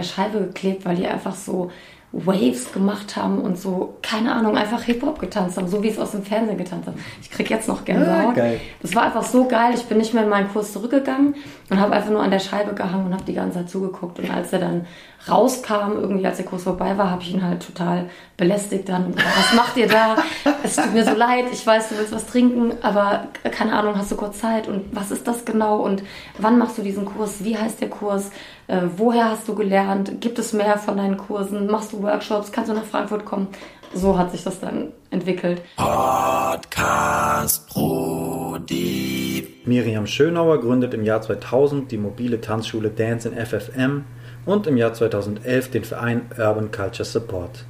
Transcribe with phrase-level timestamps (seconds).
[0.00, 1.70] der Scheibe geklebt, weil die einfach so
[2.12, 6.10] Waves gemacht haben und so, keine Ahnung, einfach Hip-Hop getanzt haben, so wie es aus
[6.10, 6.98] dem Fernsehen getanzt haben.
[7.22, 8.36] Ich krieg jetzt noch Gänsehaut.
[8.36, 8.60] Ja, geil.
[8.82, 9.74] Das war einfach so geil.
[9.76, 11.36] Ich bin nicht mehr in meinen Kurs zurückgegangen
[11.68, 14.18] und habe einfach nur an der Scheibe gehangen und habe die ganze Zeit zugeguckt.
[14.18, 14.86] Und als er dann
[15.28, 19.06] rauskam, irgendwie als der Kurs vorbei war, habe ich ihn halt total belästigt dann.
[19.06, 20.16] Und, was macht ihr da?
[20.64, 24.10] Es tut mir so leid, ich weiß, du willst was trinken, aber keine Ahnung, hast
[24.10, 24.66] du kurz Zeit?
[24.66, 25.76] Und was ist das genau?
[25.76, 26.02] Und
[26.38, 27.44] wann machst du diesen Kurs?
[27.44, 28.30] Wie heißt der Kurs?
[28.70, 30.20] Äh, woher hast du gelernt?
[30.20, 31.66] Gibt es mehr von deinen Kursen?
[31.66, 32.52] Machst du Workshops?
[32.52, 33.48] Kannst du nach Frankfurt kommen?
[33.92, 35.60] So hat sich das dann entwickelt.
[35.74, 39.48] Podcast Brody.
[39.64, 44.04] Miriam Schönauer gründet im Jahr 2000 die mobile Tanzschule Dance in FFM
[44.46, 47.64] und im Jahr 2011 den Verein Urban Culture Support.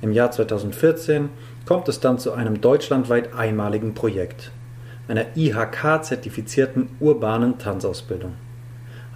[0.00, 1.28] Im Jahr 2014
[1.66, 4.52] kommt es dann zu einem deutschlandweit einmaligen Projekt,
[5.08, 8.34] einer IHK-zertifizierten urbanen Tanzausbildung.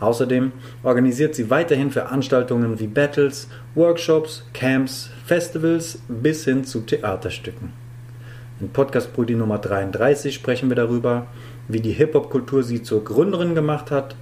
[0.04, 0.52] Außerdem
[0.82, 7.72] organisiert sie weiterhin Veranstaltungen wie Battles, Workshops, Camps, Festivals bis hin zu Theaterstücken.
[8.60, 11.26] In Podcast Brudi Nummer 33 sprechen wir darüber,
[11.68, 14.14] wie die Hip-Hop-Kultur sie zur Gründerin gemacht hat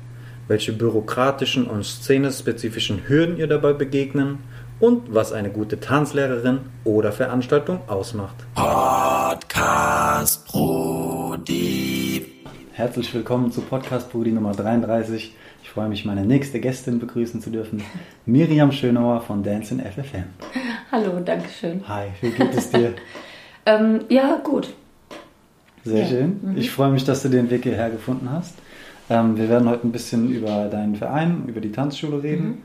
[0.48, 4.40] welche bürokratischen und szenespezifischen Hürden ihr dabei begegnen
[4.80, 8.34] und was eine gute Tanzlehrerin oder Veranstaltung ausmacht.
[8.54, 12.26] Podcast Brudi.
[12.72, 15.34] Herzlich willkommen zu Podcast Brudi Nummer 33.
[15.72, 17.82] Ich freue mich, meine nächste Gästin begrüßen zu dürfen,
[18.26, 20.24] Miriam Schönauer von Dance in FFM.
[20.92, 21.82] Hallo, danke schön.
[21.88, 22.92] Hi, wie geht es dir?
[23.64, 24.68] ähm, ja, gut.
[25.82, 26.08] Sehr ja.
[26.08, 26.40] schön.
[26.42, 26.58] Mhm.
[26.58, 28.54] Ich freue mich, dass du den Weg hierher gefunden hast.
[29.08, 32.46] Ähm, wir werden heute ein bisschen über deinen Verein, über die Tanzschule reden.
[32.46, 32.58] Mhm.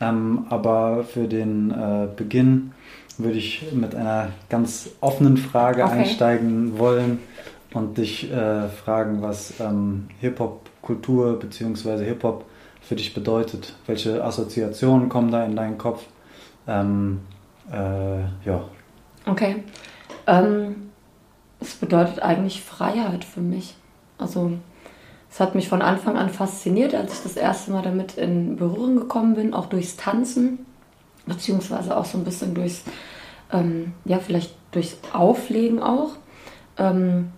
[0.00, 2.70] Ähm, aber für den äh, Beginn
[3.18, 5.94] würde ich mit einer ganz offenen Frage okay.
[5.94, 7.18] einsteigen wollen
[7.74, 12.04] und dich äh, fragen, was ähm, Hip-Hop-Kultur bzw.
[12.04, 12.44] Hip-Hop
[12.82, 13.74] für dich bedeutet.
[13.86, 16.04] Welche Assoziationen kommen da in deinen Kopf?
[16.66, 17.20] Ähm,
[17.70, 18.64] äh, ja.
[19.26, 19.62] Okay.
[20.26, 20.90] Ähm,
[21.60, 23.74] es bedeutet eigentlich Freiheit für mich.
[24.18, 24.52] Also
[25.30, 28.96] es hat mich von Anfang an fasziniert, als ich das erste Mal damit in Berührung
[28.96, 30.66] gekommen bin, auch durchs Tanzen,
[31.26, 32.82] beziehungsweise auch so ein bisschen durchs,
[33.52, 36.10] ähm, ja, vielleicht durchs Auflegen auch.
[36.76, 37.32] Ähm,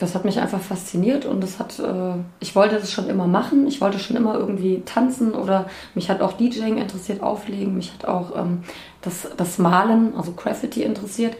[0.00, 3.66] das hat mich einfach fasziniert und das hat, äh, ich wollte das schon immer machen.
[3.68, 7.76] Ich wollte schon immer irgendwie tanzen oder mich hat auch DJing interessiert, Auflegen.
[7.76, 8.62] Mich hat auch ähm,
[9.02, 11.36] das, das Malen, also Graffiti interessiert.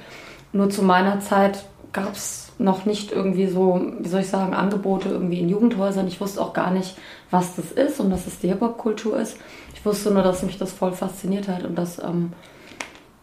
[0.52, 5.08] Nur zu meiner Zeit gab es noch nicht irgendwie so, wie soll ich sagen, Angebote
[5.08, 6.06] irgendwie in Jugendhäusern.
[6.06, 6.98] Ich wusste auch gar nicht,
[7.30, 9.38] was das ist und dass es die Hip-Hop-Kultur ist.
[9.74, 12.34] Ich wusste nur, dass mich das voll fasziniert hat und dass, ähm,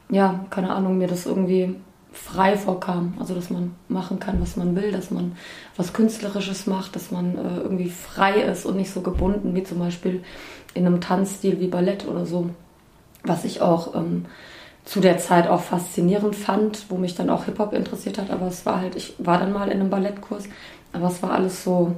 [0.09, 1.75] ja, keine Ahnung, mir das irgendwie
[2.17, 3.13] frei vorkam.
[3.19, 5.37] Also, dass man machen kann, was man will, dass man
[5.75, 9.79] was Künstlerisches macht, dass man äh, irgendwie frei ist und nicht so gebunden, wie zum
[9.79, 10.23] Beispiel
[10.73, 12.49] in einem Tanzstil wie Ballett oder so.
[13.23, 14.25] Was ich auch ähm,
[14.85, 18.31] zu der Zeit auch faszinierend fand, wo mich dann auch Hip-Hop interessiert hat.
[18.31, 20.45] Aber es war halt, ich war dann mal in einem Ballettkurs,
[20.93, 21.95] aber es war alles so,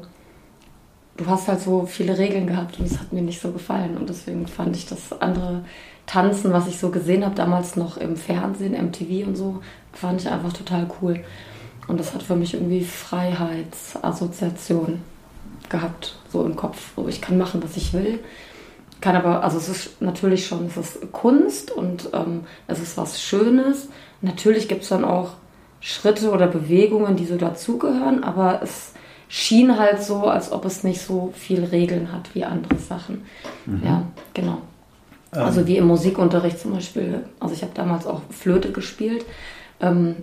[1.18, 3.96] du hast halt so viele Regeln gehabt und es hat mir nicht so gefallen.
[3.96, 5.64] Und deswegen fand ich das andere
[6.08, 9.62] Tanzen, was ich so gesehen habe, damals noch im Fernsehen, MTV und so,
[9.94, 11.20] fand ich einfach total cool.
[11.88, 15.02] Und das hat für mich irgendwie Freiheitsassoziation
[15.70, 16.92] gehabt, so im Kopf.
[16.96, 18.20] So, ich kann machen, was ich will
[19.02, 23.22] kann aber, also es ist natürlich schon, es ist Kunst und ähm, es ist was
[23.22, 23.88] Schönes.
[24.22, 25.32] Natürlich gibt es dann auch
[25.80, 28.94] Schritte oder Bewegungen, die so dazugehören, aber es
[29.30, 33.24] schien halt so, als ob es nicht so viel Regeln hat wie andere Sachen.
[33.66, 33.82] Mhm.
[33.86, 34.58] Ja, genau.
[35.34, 35.44] Ähm.
[35.44, 37.24] Also wie im Musikunterricht zum Beispiel.
[37.40, 39.24] Also ich habe damals auch Flöte gespielt.
[39.82, 40.16] Ähm,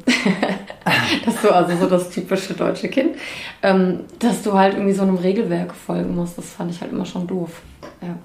[1.24, 3.16] das ist so, also so das typische deutsche Kind,
[3.62, 6.36] ähm, dass du halt irgendwie so einem Regelwerk folgen musst.
[6.38, 7.62] Das fand ich halt immer schon doof.
[8.02, 8.16] Ja.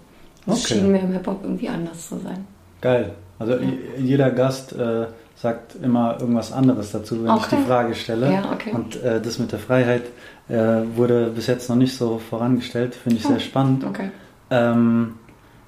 [0.45, 0.73] Das okay.
[0.75, 2.45] schien mir im Hip-Hop irgendwie anders zu sein.
[2.81, 3.11] Geil.
[3.39, 3.59] Also ja.
[3.97, 7.41] jeder Gast äh, sagt immer irgendwas anderes dazu, wenn okay.
[7.41, 8.31] ich die Frage stelle.
[8.31, 8.71] Ja, okay.
[8.73, 10.03] Und äh, das mit der Freiheit
[10.49, 12.95] äh, wurde bis jetzt noch nicht so vorangestellt.
[12.95, 13.29] Finde ich oh.
[13.29, 13.83] sehr spannend.
[13.83, 14.11] Okay.
[14.49, 15.15] Ähm,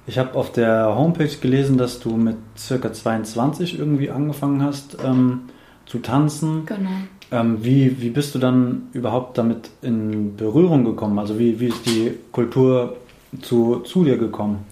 [0.06, 5.48] ich habe auf der Homepage gelesen, dass du mit circa 22 irgendwie angefangen hast ähm,
[5.86, 6.66] zu tanzen.
[6.66, 6.90] Genau.
[7.30, 11.18] Ähm, wie, wie bist du dann überhaupt damit in Berührung gekommen?
[11.18, 12.96] Also wie, wie ist die Kultur
[13.42, 14.64] zu, zu dir gekommen?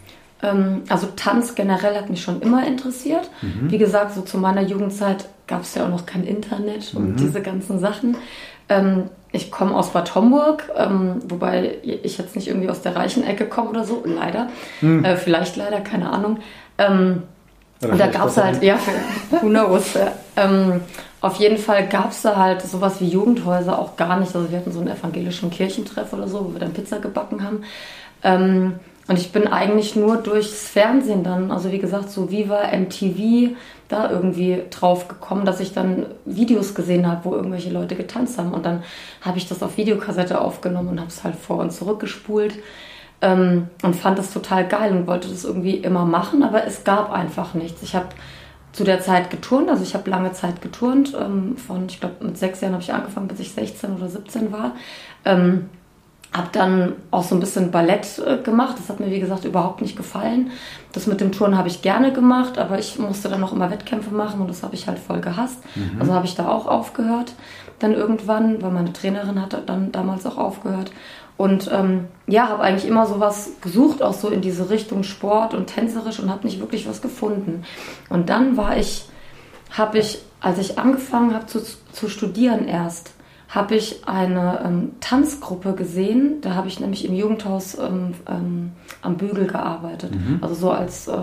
[0.43, 3.31] Ähm, also Tanz generell hat mich schon immer interessiert.
[3.41, 3.71] Mhm.
[3.71, 7.17] Wie gesagt, so zu meiner Jugendzeit gab es ja auch noch kein Internet und mhm.
[7.17, 8.17] diese ganzen Sachen.
[8.69, 13.25] Ähm, ich komme aus Bad Homburg, ähm, wobei ich jetzt nicht irgendwie aus der reichen
[13.25, 14.49] Ecke komme oder so, leider.
[14.83, 15.05] Mhm.
[15.05, 16.39] Äh, vielleicht leider, keine Ahnung.
[16.77, 17.23] Ähm,
[17.83, 18.79] und da gab es halt, ja,
[19.31, 19.95] who knows.
[20.37, 20.81] ähm,
[21.21, 24.35] auf jeden Fall gab es da halt sowas wie Jugendhäuser auch gar nicht.
[24.35, 27.63] Also wir hatten so einen evangelischen Kirchentreff oder so, wo wir dann Pizza gebacken haben.
[28.25, 28.75] Ähm,
[29.09, 33.55] und ich bin eigentlich nur durchs Fernsehen dann, also wie gesagt, so Viva, MTV,
[33.89, 38.53] da irgendwie drauf gekommen, dass ich dann Videos gesehen habe, wo irgendwelche Leute getanzt haben.
[38.53, 38.83] Und dann
[39.21, 42.55] habe ich das auf Videokassette aufgenommen und habe es halt vor und zurück gespult
[43.23, 47.11] ähm, und fand das total geil und wollte das irgendwie immer machen, aber es gab
[47.11, 47.83] einfach nichts.
[47.83, 48.09] Ich habe
[48.73, 52.37] zu der Zeit geturnt, also ich habe lange Zeit geturnt, ähm, von, ich glaube, mit
[52.37, 54.73] sechs Jahren habe ich angefangen, bis ich 16 oder 17 war.
[55.25, 55.71] Ähm,
[56.33, 58.77] habe dann auch so ein bisschen Ballett äh, gemacht.
[58.79, 60.51] Das hat mir, wie gesagt, überhaupt nicht gefallen.
[60.93, 64.15] Das mit dem Turnen habe ich gerne gemacht, aber ich musste dann auch immer Wettkämpfe
[64.15, 65.59] machen und das habe ich halt voll gehasst.
[65.75, 66.01] Mhm.
[66.01, 67.35] Also habe ich da auch aufgehört
[67.83, 70.91] dann irgendwann, weil meine Trainerin hatte dann damals auch aufgehört.
[71.43, 75.67] Und ähm, ja, habe eigentlich immer sowas gesucht, auch so in diese Richtung Sport und
[75.67, 77.65] tänzerisch und habe nicht wirklich was gefunden.
[78.09, 79.07] Und dann war ich,
[79.73, 81.61] habe ich, als ich angefangen habe zu,
[81.91, 83.15] zu studieren erst,
[83.49, 86.41] habe ich eine ähm, Tanzgruppe gesehen.
[86.43, 88.71] Da habe ich nämlich im Jugendhaus ähm, ähm,
[89.03, 90.15] am Bügel gearbeitet.
[90.15, 90.39] Mhm.
[90.43, 91.17] Also so als äh,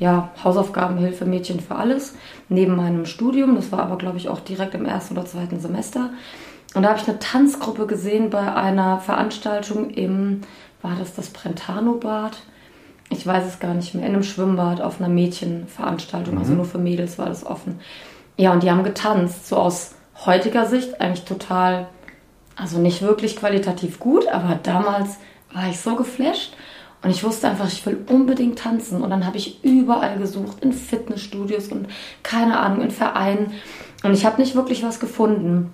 [0.00, 2.16] ja, Hausaufgabenhilfe Mädchen für alles
[2.48, 3.54] neben meinem Studium.
[3.54, 6.10] Das war aber, glaube ich, auch direkt im ersten oder zweiten Semester.
[6.74, 10.40] Und da habe ich eine Tanzgruppe gesehen bei einer Veranstaltung im,
[10.82, 12.38] war das das Brentano-Bad?
[13.10, 16.52] Ich weiß es gar nicht mehr, in einem Schwimmbad auf einer Mädchenveranstaltung, also mhm.
[16.52, 17.80] also nur für Mädels war das offen.
[18.36, 19.94] Ja, und die haben getanzt, so aus
[20.26, 21.86] heutiger Sicht eigentlich total,
[22.56, 25.18] also nicht wirklich qualitativ gut, aber damals
[25.52, 26.54] war ich so geflasht
[27.04, 29.02] und ich wusste einfach, ich will unbedingt tanzen.
[29.02, 31.86] Und dann habe ich überall gesucht, in Fitnessstudios und
[32.22, 33.52] keine Ahnung, in Vereinen.
[34.02, 35.70] Und ich habe nicht wirklich was gefunden.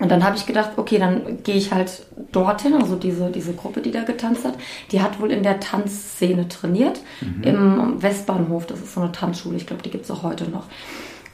[0.00, 3.80] Und dann habe ich gedacht, okay, dann gehe ich halt dorthin, also diese, diese Gruppe,
[3.80, 4.54] die da getanzt hat,
[4.92, 7.42] die hat wohl in der Tanzszene trainiert, mhm.
[7.42, 10.64] im Westbahnhof, das ist so eine Tanzschule, ich glaube, die gibt es auch heute noch.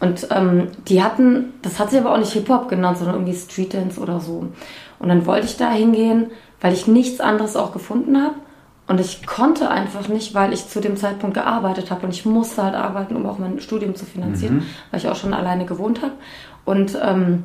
[0.01, 3.75] Und ähm, die hatten, das hat sich aber auch nicht Hip-Hop genannt, sondern irgendwie Street
[3.75, 4.49] Dance oder so.
[4.99, 6.31] Und dann wollte ich da hingehen,
[6.61, 8.35] weil ich nichts anderes auch gefunden habe.
[8.87, 12.63] Und ich konnte einfach nicht, weil ich zu dem Zeitpunkt gearbeitet habe und ich musste
[12.63, 14.67] halt arbeiten, um auch mein Studium zu finanzieren, mhm.
[14.91, 16.13] weil ich auch schon alleine gewohnt habe.
[16.67, 17.45] Und ähm,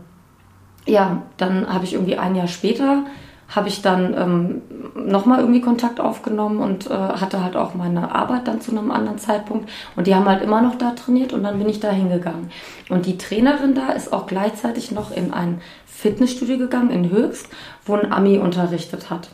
[0.89, 3.03] ja, dann habe ich irgendwie ein Jahr später
[3.49, 4.61] habe ich dann ähm,
[5.09, 9.17] nochmal irgendwie Kontakt aufgenommen und äh, hatte halt auch meine Arbeit dann zu einem anderen
[9.17, 9.69] Zeitpunkt.
[9.95, 12.51] Und die haben halt immer noch da trainiert und dann bin ich da hingegangen.
[12.89, 17.47] Und die Trainerin da ist auch gleichzeitig noch in ein Fitnessstudio gegangen in Höchst,
[17.85, 19.29] wo ein Ami unterrichtet hat.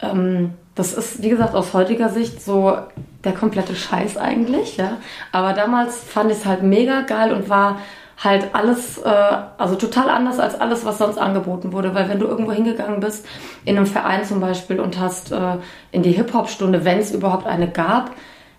[0.00, 2.76] Ähm, das ist, wie gesagt, aus heutiger Sicht so
[3.24, 4.98] der komplette Scheiß eigentlich, ja.
[5.32, 7.78] Aber damals fand ich es halt mega geil und war
[8.22, 11.94] halt alles, äh, also total anders als alles, was sonst angeboten wurde.
[11.94, 13.26] Weil wenn du irgendwo hingegangen bist,
[13.64, 15.56] in einem Verein zum Beispiel und hast äh,
[15.92, 18.10] in die Hip-Hop-Stunde, wenn es überhaupt eine gab,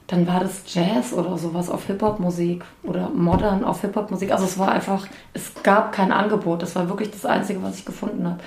[0.07, 4.31] dann war das Jazz oder sowas auf Hip-Hop-Musik oder Modern auf Hip-Hop-Musik.
[4.31, 6.63] Also es war einfach, es gab kein Angebot.
[6.63, 8.39] Das war wirklich das Einzige, was ich gefunden habe.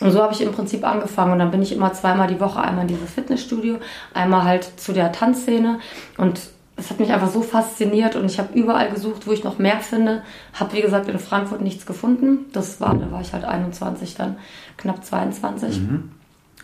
[0.00, 1.32] Und so habe ich im Prinzip angefangen.
[1.32, 3.76] Und dann bin ich immer zweimal die Woche einmal in dieses Fitnessstudio,
[4.12, 5.78] einmal halt zu der Tanzszene.
[6.16, 6.40] Und
[6.76, 9.80] es hat mich einfach so fasziniert und ich habe überall gesucht, wo ich noch mehr
[9.80, 10.22] finde.
[10.54, 12.46] Habe, wie gesagt, in Frankfurt nichts gefunden.
[12.52, 14.36] Das war, da war ich halt 21, dann
[14.76, 15.80] knapp 22.
[15.80, 16.10] Mhm.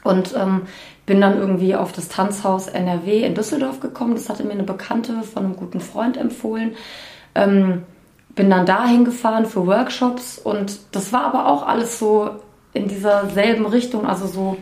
[0.03, 0.63] Und ähm,
[1.07, 4.15] bin dann irgendwie auf das Tanzhaus NRW in Düsseldorf gekommen.
[4.15, 6.73] Das hatte mir eine Bekannte von einem guten Freund empfohlen.
[7.35, 7.83] Ähm,
[8.35, 12.31] bin dann dahin gefahren für Workshops und das war aber auch alles so
[12.73, 14.57] in dieser selben Richtung, also so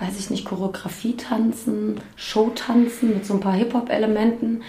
[0.00, 4.62] weiß ich nicht, Choreografie tanzen, Show tanzen mit so ein paar Hip-Hop-Elementen.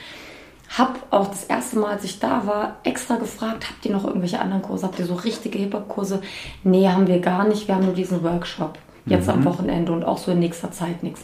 [0.77, 4.39] Hab auch das erste Mal, als ich da war, extra gefragt, habt ihr noch irgendwelche
[4.39, 4.85] anderen Kurse?
[4.85, 6.21] Habt ihr so richtige Hip-Hop-Kurse?
[6.63, 7.67] Nee, haben wir gar nicht.
[7.67, 8.77] Wir haben nur diesen Workshop.
[9.05, 9.33] Jetzt mhm.
[9.33, 11.21] am Wochenende und auch so in nächster Zeit nichts.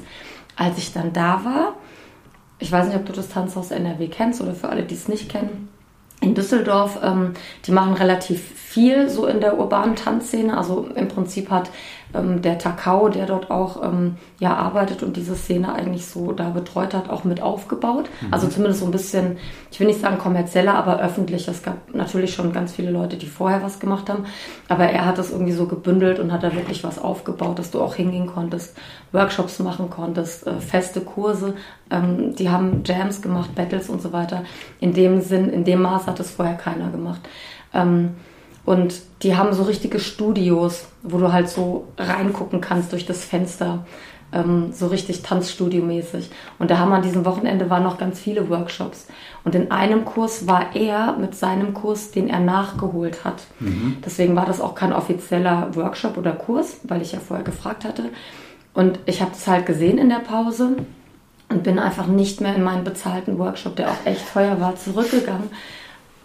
[0.55, 1.73] Als ich dann da war,
[2.59, 5.29] ich weiß nicht, ob du das Tanzhaus NRW kennst oder für alle, die es nicht
[5.29, 5.69] kennen,
[6.21, 7.33] in Düsseldorf, ähm,
[7.65, 10.57] die machen relativ viel so in der urbanen Tanzszene.
[10.57, 11.69] Also im Prinzip hat
[12.13, 16.49] ähm, der Takao, der dort auch ähm, ja, arbeitet und diese Szene eigentlich so da
[16.49, 18.09] betreut hat, auch mit aufgebaut.
[18.21, 18.33] Mhm.
[18.33, 19.37] Also zumindest so ein bisschen,
[19.71, 21.47] ich will nicht sagen kommerzieller, aber öffentlich.
[21.47, 24.25] Es gab natürlich schon ganz viele Leute, die vorher was gemacht haben,
[24.69, 27.81] aber er hat das irgendwie so gebündelt und hat da wirklich was aufgebaut, dass du
[27.81, 28.77] auch hingehen konntest,
[29.11, 31.55] Workshops machen konntest, äh, feste Kurse.
[31.89, 34.43] Ähm, die haben Jams gemacht, Battles und so weiter.
[34.79, 37.21] In dem Sinn, in dem Maß hat es vorher keiner gemacht.
[37.73, 38.15] Ähm,
[38.65, 43.85] und die haben so richtige Studios, wo du halt so reingucken kannst durch das Fenster.
[44.31, 46.29] Ähm, so richtig Tanzstudio-mäßig.
[46.59, 49.07] Und da haben wir an diesem Wochenende waren noch ganz viele Workshops.
[49.43, 53.43] Und in einem Kurs war er mit seinem Kurs, den er nachgeholt hat.
[53.59, 53.97] Mhm.
[54.03, 58.09] Deswegen war das auch kein offizieller Workshop oder Kurs, weil ich ja vorher gefragt hatte.
[58.73, 60.77] Und ich habe das halt gesehen in der Pause
[61.49, 65.51] und bin einfach nicht mehr in meinen bezahlten Workshop, der auch echt teuer war, zurückgegangen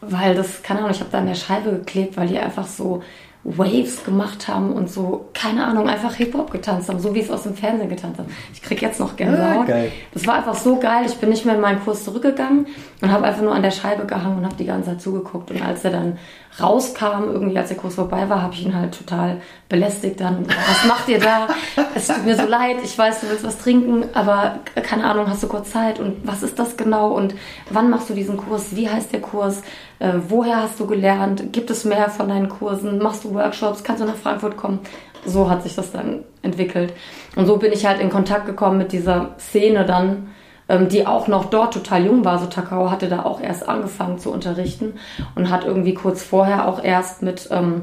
[0.00, 3.02] weil das, keine Ahnung, ich habe da an der Scheibe geklebt, weil die einfach so
[3.44, 7.44] Waves gemacht haben und so, keine Ahnung, einfach Hip-Hop getanzt haben, so wie es aus
[7.44, 8.28] dem Fernsehen getanzt haben.
[8.52, 9.68] Ich krieg jetzt noch Gänsehaut.
[9.68, 9.92] Ja, geil.
[10.12, 11.04] Das war einfach so geil.
[11.06, 12.66] Ich bin nicht mehr in meinen Kurs zurückgegangen
[13.00, 15.50] und habe einfach nur an der Scheibe gehangen und habe die ganze Zeit zugeguckt.
[15.50, 16.18] Und als er dann
[16.60, 20.44] rauskam, irgendwie als der Kurs vorbei war, habe ich ihn halt total belästigt dann.
[20.46, 21.46] Was macht ihr da?
[21.94, 25.44] Es tut mir so leid, ich weiß, du willst was trinken, aber keine Ahnung, hast
[25.44, 27.34] du kurz Zeit und was ist das genau und
[27.70, 28.74] wann machst du diesen Kurs?
[28.74, 29.62] Wie heißt der Kurs?
[29.98, 31.52] Äh, woher hast du gelernt?
[31.52, 32.98] Gibt es mehr von deinen Kursen?
[32.98, 33.82] Machst du Workshops?
[33.82, 34.80] Kannst du nach Frankfurt kommen?
[35.24, 36.92] So hat sich das dann entwickelt.
[37.36, 40.28] Und so bin ich halt in Kontakt gekommen mit dieser Szene dann,
[40.68, 42.38] ähm, die auch noch dort total jung war.
[42.38, 44.94] So Takao hatte da auch erst angefangen zu unterrichten
[45.34, 47.82] und hat irgendwie kurz vorher auch erst mit ähm,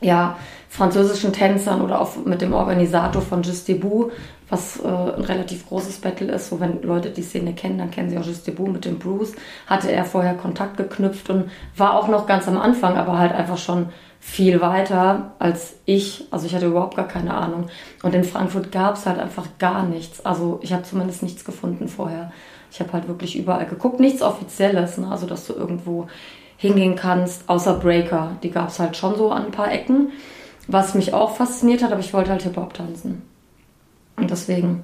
[0.00, 0.36] ja,
[0.68, 4.10] französischen Tänzern oder auch mit dem Organisator von Just Debout,
[4.48, 6.48] was äh, ein relativ großes Battle ist.
[6.48, 9.34] So, wenn Leute die Szene kennen, dann kennen sie auch Just Debout mit dem Bruce.
[9.66, 13.58] Hatte er vorher Kontakt geknüpft und war auch noch ganz am Anfang, aber halt einfach
[13.58, 13.86] schon
[14.20, 16.24] viel weiter als ich.
[16.30, 17.66] Also ich hatte überhaupt gar keine Ahnung.
[18.02, 20.24] Und in Frankfurt gab es halt einfach gar nichts.
[20.24, 22.32] Also ich habe zumindest nichts gefunden vorher.
[22.72, 24.00] Ich habe halt wirklich überall geguckt.
[24.00, 25.08] Nichts Offizielles, ne?
[25.10, 26.08] also dass du irgendwo
[26.56, 28.32] hingehen kannst, außer Breaker.
[28.42, 30.12] Die gab es halt schon so an ein paar Ecken.
[30.66, 33.22] Was mich auch fasziniert hat, aber ich wollte halt Hip-Hop tanzen.
[34.16, 34.82] Und deswegen,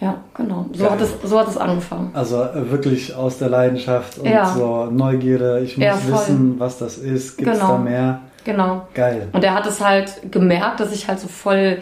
[0.00, 0.66] ja, genau.
[0.72, 2.10] So hat, es, so hat es angefangen.
[2.12, 4.52] Also äh, wirklich aus der Leidenschaft und ja.
[4.52, 5.60] so Neugierde.
[5.60, 7.38] Ich muss ja, wissen, was das ist.
[7.38, 7.72] Gibt es genau.
[7.72, 8.20] da mehr?
[8.44, 8.86] Genau.
[8.92, 9.28] Geil.
[9.32, 11.78] Und er hat es halt gemerkt, dass ich halt so voll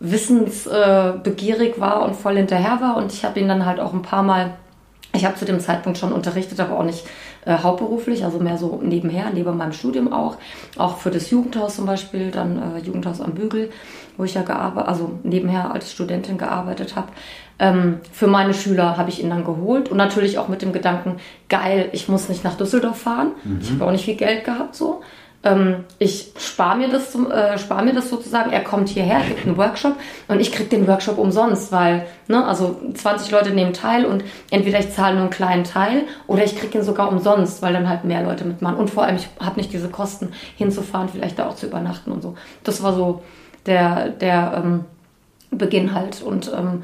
[0.00, 2.96] wissensbegierig war und voll hinterher war.
[2.96, 4.54] Und ich habe ihn dann halt auch ein paar Mal,
[5.14, 7.06] ich habe zu dem Zeitpunkt schon unterrichtet, aber auch nicht
[7.46, 10.36] äh, hauptberuflich, also mehr so nebenher, neben meinem Studium auch.
[10.76, 13.70] Auch für das Jugendhaus zum Beispiel, dann äh, Jugendhaus am Bügel,
[14.16, 17.08] wo ich ja gearbeitet, also nebenher als Studentin gearbeitet habe.
[17.58, 21.16] Ähm, für meine Schüler habe ich ihn dann geholt und natürlich auch mit dem Gedanken,
[21.48, 23.32] geil, ich muss nicht nach Düsseldorf fahren.
[23.44, 23.58] Mhm.
[23.62, 25.00] Ich habe auch nicht viel Geld gehabt so
[25.46, 29.56] ähm, ich spare mir, das äh, spar mir das sozusagen, er kommt hierher, gibt einen
[29.56, 29.94] Workshop
[30.26, 34.80] und ich kriege den Workshop umsonst, weil, ne, also 20 Leute nehmen teil und entweder
[34.80, 38.04] ich zahle nur einen kleinen Teil oder ich kriege ihn sogar umsonst, weil dann halt
[38.04, 38.76] mehr Leute mitmachen.
[38.76, 42.22] Und vor allem, ich habe nicht diese Kosten hinzufahren, vielleicht da auch zu übernachten und
[42.22, 42.34] so.
[42.64, 43.22] Das war so
[43.66, 44.84] der, der ähm,
[45.50, 46.82] Beginn halt und ähm,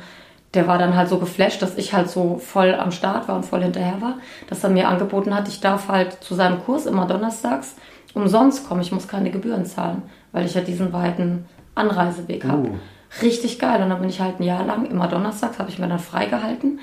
[0.54, 3.44] der war dann halt so geflasht, dass ich halt so voll am Start war und
[3.44, 7.06] voll hinterher war, dass er mir angeboten hat, ich darf halt zu seinem Kurs immer
[7.06, 7.74] donnerstags
[8.14, 8.80] umsonst kommen.
[8.80, 10.02] Ich muss keine Gebühren zahlen,
[10.32, 12.68] weil ich ja diesen weiten Anreiseweg habe.
[12.68, 12.78] Uh.
[13.20, 13.82] Richtig geil.
[13.82, 16.80] Und dann bin ich halt ein Jahr lang, immer donnerstags, habe ich mir dann freigehalten.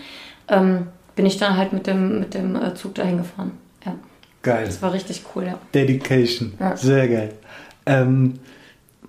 [0.48, 3.52] Ähm, bin ich dann halt mit dem, mit dem äh, Zug dahin gefahren.
[3.86, 3.96] Ja.
[4.44, 4.66] Geil.
[4.66, 5.56] Das war richtig cool, ja.
[5.74, 6.54] Dedication.
[6.60, 6.78] Ja.
[6.78, 7.34] Sehr geil.
[7.86, 8.36] Ähm,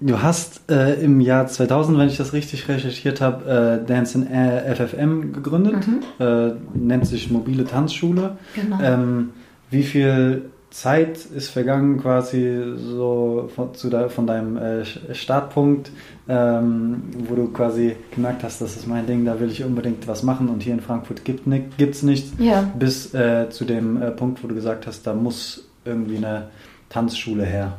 [0.01, 4.27] du hast äh, im Jahr 2000, wenn ich das richtig recherchiert habe, äh, Dance in
[4.75, 5.87] FFM gegründet.
[5.87, 6.01] Mhm.
[6.19, 8.39] Äh, nennt sich Mobile Tanzschule.
[8.55, 8.81] Genau.
[8.83, 9.31] Ähm,
[9.71, 14.85] wie viel Zeit ist vergangen quasi so von, zu de, von deinem äh,
[15.15, 15.91] Startpunkt,
[16.29, 20.23] ähm, wo du quasi gemerkt hast, das ist mein Ding, da will ich unbedingt was
[20.23, 22.71] machen und hier in Frankfurt gibt es nichts, ja.
[22.79, 26.51] bis äh, zu dem äh, Punkt, wo du gesagt hast, da muss irgendwie eine
[26.89, 27.73] Tanzschule her.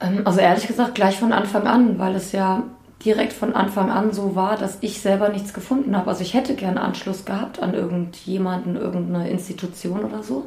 [0.00, 2.62] Ähm, also ehrlich gesagt gleich von Anfang an, weil es ja
[3.04, 6.08] direkt von Anfang an so war, dass ich selber nichts gefunden habe.
[6.08, 10.46] Also ich hätte gerne Anschluss gehabt an irgendjemanden, irgendeine Institution oder so.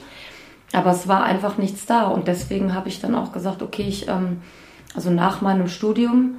[0.74, 4.08] Aber es war einfach nichts da und deswegen habe ich dann auch gesagt, okay, ich,
[4.08, 4.42] ähm,
[4.96, 6.36] also nach meinem Studium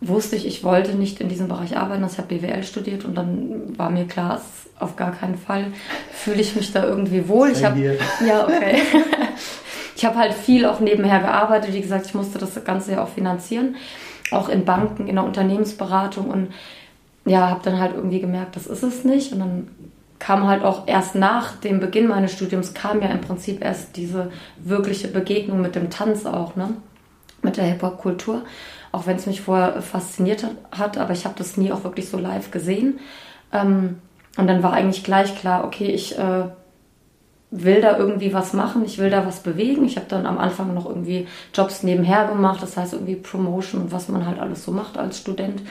[0.00, 2.02] wusste ich, ich wollte nicht in diesem Bereich arbeiten.
[2.02, 4.40] Also ich habe BWL studiert und dann war mir klar,
[4.78, 5.66] auf gar keinen Fall
[6.12, 7.50] fühle ich mich da irgendwie wohl.
[7.50, 7.78] Ich habe
[8.26, 8.82] ja okay.
[9.96, 11.72] ich habe halt viel auch nebenher gearbeitet.
[11.72, 13.76] Wie gesagt, ich musste das Ganze ja auch finanzieren,
[14.30, 16.48] auch in Banken, in der Unternehmensberatung und
[17.24, 19.32] ja, habe dann halt irgendwie gemerkt, das ist es nicht.
[19.32, 19.68] Und dann
[20.22, 24.30] kam halt auch erst nach dem Beginn meines Studiums, kam ja im Prinzip erst diese
[24.56, 26.74] wirkliche Begegnung mit dem Tanz auch, ne?
[27.42, 28.42] mit der Hip-Hop-Kultur.
[28.92, 32.18] Auch wenn es mich vorher fasziniert hat, aber ich habe das nie auch wirklich so
[32.18, 33.00] live gesehen.
[33.52, 33.98] Ähm,
[34.36, 36.44] und dann war eigentlich gleich klar, okay, ich äh,
[37.50, 39.84] will da irgendwie was machen, ich will da was bewegen.
[39.84, 43.92] Ich habe dann am Anfang noch irgendwie Jobs nebenher gemacht, das heißt irgendwie Promotion und
[43.92, 45.62] was man halt alles so macht als Student.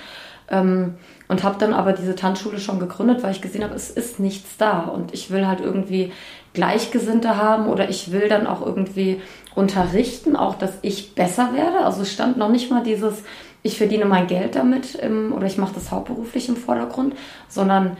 [0.49, 0.95] Ähm,
[1.31, 4.57] und habe dann aber diese Tanzschule schon gegründet, weil ich gesehen habe, es ist nichts
[4.57, 6.11] da und ich will halt irgendwie
[6.51, 9.21] Gleichgesinnte haben oder ich will dann auch irgendwie
[9.55, 11.85] unterrichten, auch dass ich besser werde.
[11.85, 13.23] Also es stand noch nicht mal dieses,
[13.63, 17.15] ich verdiene mein Geld damit im, oder ich mache das hauptberuflich im Vordergrund,
[17.47, 17.95] sondern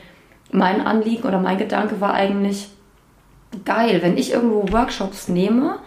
[0.52, 2.68] mein Anliegen oder mein Gedanke war eigentlich,
[3.64, 5.80] geil, wenn ich irgendwo Workshops nehme,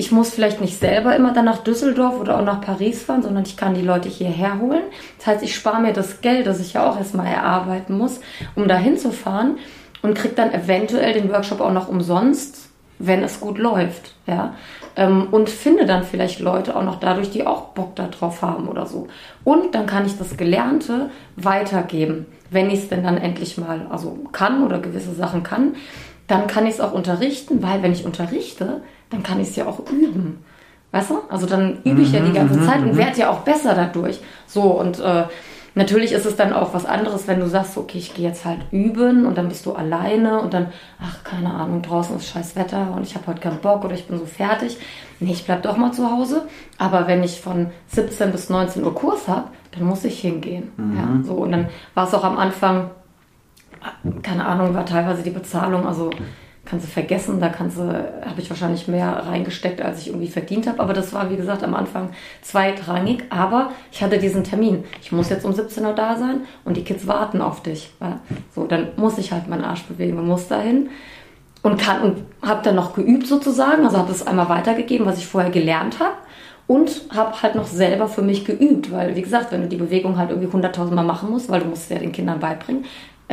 [0.00, 3.44] ich muss vielleicht nicht selber immer dann nach Düsseldorf oder auch nach Paris fahren, sondern
[3.44, 4.82] ich kann die Leute hierher holen.
[5.18, 8.20] Das heißt, ich spare mir das Geld, das ich ja auch erstmal erarbeiten muss,
[8.54, 9.58] um da hinzufahren
[10.00, 14.54] und kriege dann eventuell den Workshop auch noch umsonst wenn es gut läuft, ja.
[14.94, 18.86] Ähm, und finde dann vielleicht Leute auch noch dadurch, die auch Bock darauf haben oder
[18.86, 19.08] so.
[19.42, 24.18] Und dann kann ich das Gelernte weitergeben, wenn ich es denn dann endlich mal, also
[24.32, 25.76] kann oder gewisse Sachen kann,
[26.26, 29.66] dann kann ich es auch unterrichten, weil wenn ich unterrichte, dann kann ich es ja
[29.66, 30.44] auch üben.
[30.92, 31.20] Weißt du?
[31.28, 32.96] Also dann übe ich ja die ganze mhm, Zeit und mhm.
[32.96, 34.20] werde ja auch besser dadurch.
[34.46, 35.24] So und äh,
[35.76, 38.60] Natürlich ist es dann auch was anderes, wenn du sagst, okay, ich gehe jetzt halt
[38.72, 40.66] üben und dann bist du alleine und dann,
[41.00, 44.08] ach, keine Ahnung, draußen ist scheiß Wetter und ich habe heute keinen Bock oder ich
[44.08, 44.78] bin so fertig.
[45.20, 46.48] Nee, ich bleib doch mal zu Hause.
[46.76, 50.72] Aber wenn ich von 17 bis 19 Uhr Kurs habe, dann muss ich hingehen.
[50.76, 50.96] Mhm.
[50.96, 51.34] Ja, so.
[51.34, 52.90] Und dann war es auch am Anfang,
[54.22, 56.10] keine Ahnung, war teilweise die Bezahlung, also
[56.70, 60.68] kannst du vergessen, da kannst du, habe ich wahrscheinlich mehr reingesteckt, als ich irgendwie verdient
[60.68, 60.78] habe.
[60.78, 62.10] Aber das war, wie gesagt, am Anfang
[62.42, 63.24] zweitrangig.
[63.30, 64.84] Aber ich hatte diesen Termin.
[65.02, 67.90] Ich muss jetzt um 17 Uhr da sein und die Kids warten auf dich.
[68.54, 70.90] So, dann muss ich halt meinen Arsch bewegen und muss dahin.
[71.62, 75.26] Und kann und habe dann noch geübt sozusagen, also habe es einmal weitergegeben, was ich
[75.26, 76.14] vorher gelernt habe
[76.66, 80.16] und habe halt noch selber für mich geübt, weil wie gesagt, wenn du die Bewegung
[80.16, 82.84] halt irgendwie 100.000 Mal machen musst, weil du musst ja den Kindern beibringen,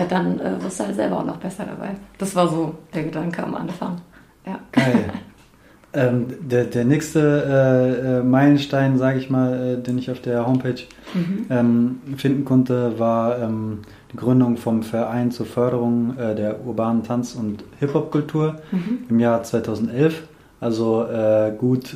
[0.06, 1.96] dann äh, wirst du halt selber auch noch besser dabei.
[2.18, 4.00] Das war so der Gedanke am Anfang.
[4.46, 4.60] Ja.
[4.72, 5.06] Geil.
[5.94, 10.46] ähm, der, der nächste äh, äh Meilenstein, sage ich mal, äh, den ich auf der
[10.46, 11.46] Homepage mhm.
[11.50, 13.80] ähm, finden konnte, war ähm,
[14.12, 19.00] die Gründung vom Verein zur Förderung äh, der urbanen Tanz- und Hip-Hop-Kultur mhm.
[19.10, 20.28] im Jahr 2011.
[20.60, 21.96] Also äh, gut,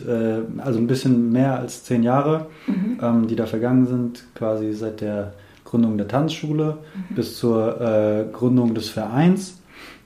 [0.60, 3.00] also ein bisschen mehr als zehn Jahre, mhm.
[3.02, 5.34] Ähm, die da vergangen sind, quasi seit der
[5.72, 7.16] Gründung der Tanzschule mhm.
[7.16, 9.60] bis zur äh, Gründung des Vereins.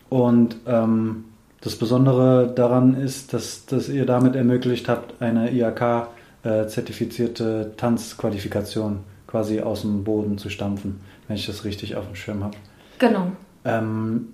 [0.09, 1.25] Und ähm,
[1.61, 9.61] das Besondere daran ist, dass, dass ihr damit ermöglicht habt, eine IHK-zertifizierte äh, Tanzqualifikation quasi
[9.61, 12.55] aus dem Boden zu stampfen, wenn ich das richtig auf dem Schirm habe.
[12.99, 13.31] Genau.
[13.65, 14.27] Ähm,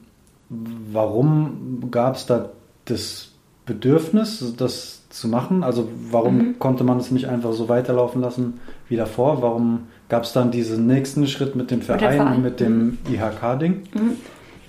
[0.50, 2.50] warum gab es da
[2.86, 3.30] das
[3.66, 5.64] Bedürfnis, das zu machen?
[5.64, 6.60] Also warum mhm.
[6.60, 8.60] konnte man es nicht einfach so weiterlaufen lassen
[8.90, 9.42] wie davor?
[9.42, 12.42] Warum gab es dann diesen nächsten Schritt mit dem Verein, mit, Verein.
[12.42, 12.98] mit dem.
[13.10, 13.84] IHK-Ding?
[13.94, 14.18] Mhm.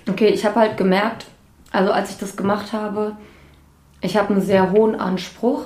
[0.09, 1.25] Okay, ich habe halt gemerkt,
[1.69, 3.17] also als ich das gemacht habe,
[3.99, 5.65] ich habe einen sehr hohen Anspruch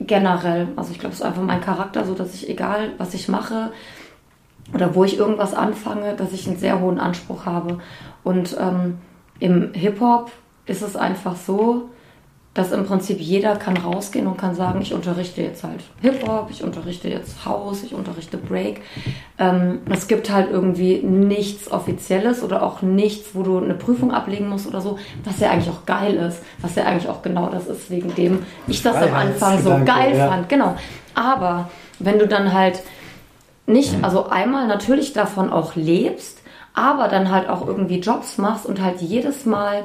[0.00, 0.66] generell.
[0.74, 3.70] Also ich glaube, es ist einfach mein Charakter, so dass ich egal, was ich mache
[4.74, 7.78] oder wo ich irgendwas anfange, dass ich einen sehr hohen Anspruch habe.
[8.24, 8.98] Und ähm,
[9.38, 10.32] im Hip Hop
[10.66, 11.88] ist es einfach so,
[12.58, 16.64] dass im Prinzip jeder kann rausgehen und kann sagen, ich unterrichte jetzt halt Hip-Hop, ich
[16.64, 18.80] unterrichte jetzt House, ich unterrichte Break.
[19.38, 24.48] Ähm, es gibt halt irgendwie nichts Offizielles oder auch nichts, wo du eine Prüfung ablegen
[24.48, 27.68] musst oder so, was ja eigentlich auch geil ist, was ja eigentlich auch genau das
[27.68, 30.28] ist, wegen dem ich das am Anfang so geil ja.
[30.28, 30.48] fand.
[30.48, 30.74] Genau.
[31.14, 32.82] Aber wenn du dann halt
[33.66, 36.42] nicht, also einmal natürlich davon auch lebst,
[36.74, 39.84] aber dann halt auch irgendwie Jobs machst und halt jedes Mal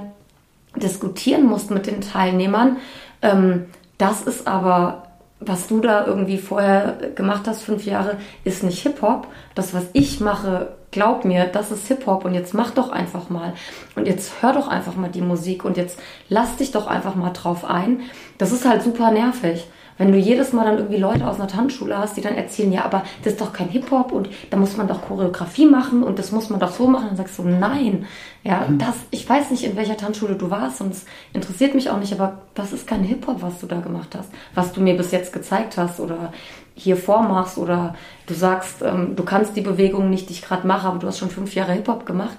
[0.76, 2.78] diskutieren musst mit den Teilnehmern.
[3.22, 3.66] Ähm,
[3.98, 5.04] das ist aber,
[5.40, 9.28] was du da irgendwie vorher gemacht hast, fünf Jahre, ist nicht Hip-Hop.
[9.56, 13.54] Das, was ich mache, glaub mir, das ist Hip-Hop und jetzt mach doch einfach mal.
[13.96, 17.32] Und jetzt hör doch einfach mal die Musik und jetzt lass dich doch einfach mal
[17.32, 18.02] drauf ein.
[18.38, 19.68] Das ist halt super nervig.
[19.98, 22.86] Wenn du jedes Mal dann irgendwie Leute aus einer Tanzschule hast, die dann erzählen, ja,
[22.86, 26.32] aber das ist doch kein Hip-Hop und da muss man doch Choreografie machen und das
[26.32, 28.06] muss man doch so machen, dann sagst du, nein,
[28.44, 28.80] ja, mhm.
[28.80, 32.14] das, ich weiß nicht, in welcher Tanzschule du warst und es interessiert mich auch nicht,
[32.14, 35.34] aber das ist kein Hip-Hop, was du da gemacht hast, was du mir bis jetzt
[35.34, 36.34] gezeigt hast oder
[36.76, 40.88] hier vormachst oder du sagst, ähm, du kannst die Bewegung nicht, die ich gerade mache,
[40.88, 42.38] aber du hast schon fünf Jahre Hip-Hop gemacht.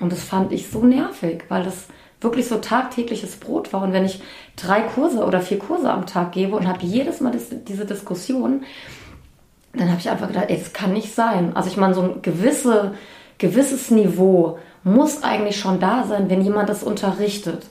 [0.00, 1.86] Und das fand ich so nervig, weil das
[2.20, 3.82] wirklich so tagtägliches Brot war.
[3.82, 4.22] Und wenn ich
[4.56, 8.64] drei Kurse oder vier Kurse am Tag gebe und habe jedes Mal das, diese Diskussion,
[9.74, 11.52] dann habe ich einfach gedacht, das kann nicht sein.
[11.54, 12.94] Also ich meine, so ein gewisse,
[13.38, 17.66] gewisses Niveau muss eigentlich schon da sein, wenn jemand das unterrichtet.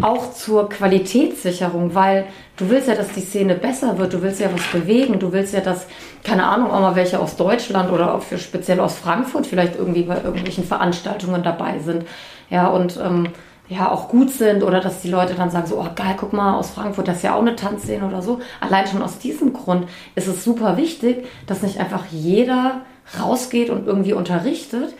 [0.00, 4.48] Auch zur Qualitätssicherung, weil du willst ja, dass die Szene besser wird, du willst ja
[4.52, 5.86] was bewegen, du willst ja, dass,
[6.22, 10.02] keine Ahnung, auch mal welche aus Deutschland oder auch für speziell aus Frankfurt vielleicht irgendwie
[10.02, 12.04] bei irgendwelchen Veranstaltungen dabei sind.
[12.48, 13.28] Ja, und ähm,
[13.68, 16.54] ja auch gut sind oder dass die Leute dann sagen so, oh geil, guck mal,
[16.54, 18.40] aus Frankfurt, das ist ja auch eine Tanzszene oder so.
[18.60, 22.82] Allein schon aus diesem Grund ist es super wichtig, dass nicht einfach jeder
[23.20, 24.94] rausgeht und irgendwie unterrichtet.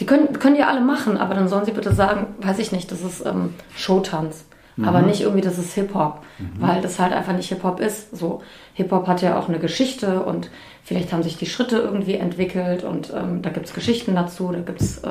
[0.00, 2.90] Die können, können ja alle machen, aber dann sollen sie bitte sagen, weiß ich nicht,
[2.90, 4.44] das ist ähm, Showtanz.
[4.76, 4.88] Mhm.
[4.88, 6.50] Aber nicht irgendwie, das ist Hip-Hop, mhm.
[6.58, 8.16] weil das halt einfach nicht Hip-Hop ist.
[8.16, 8.42] So,
[8.74, 10.50] Hip-Hop hat ja auch eine Geschichte und
[10.82, 14.58] vielleicht haben sich die Schritte irgendwie entwickelt und ähm, da gibt es Geschichten dazu, da
[14.58, 15.10] gibt es äh,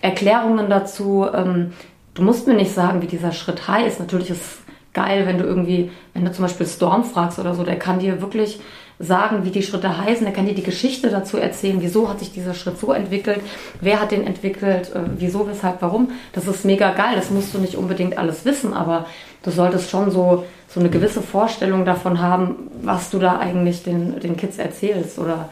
[0.00, 1.26] Erklärungen dazu.
[1.32, 1.72] Ähm,
[2.14, 4.00] du musst mir nicht sagen, wie dieser Schritt heißt.
[4.00, 4.58] Natürlich ist
[4.92, 8.20] geil, wenn du irgendwie, wenn du zum Beispiel Storm fragst oder so, der kann dir
[8.20, 8.60] wirklich
[8.98, 12.32] sagen, wie die Schritte heißen, der kann dir die Geschichte dazu erzählen, wieso hat sich
[12.32, 13.40] dieser Schritt so entwickelt,
[13.80, 16.10] wer hat den entwickelt, äh, wieso, weshalb, warum.
[16.32, 19.06] Das ist mega geil, das musst du nicht unbedingt alles wissen, aber
[19.42, 24.20] du solltest schon so, so eine gewisse Vorstellung davon haben, was du da eigentlich den,
[24.20, 25.48] den Kids erzählst oder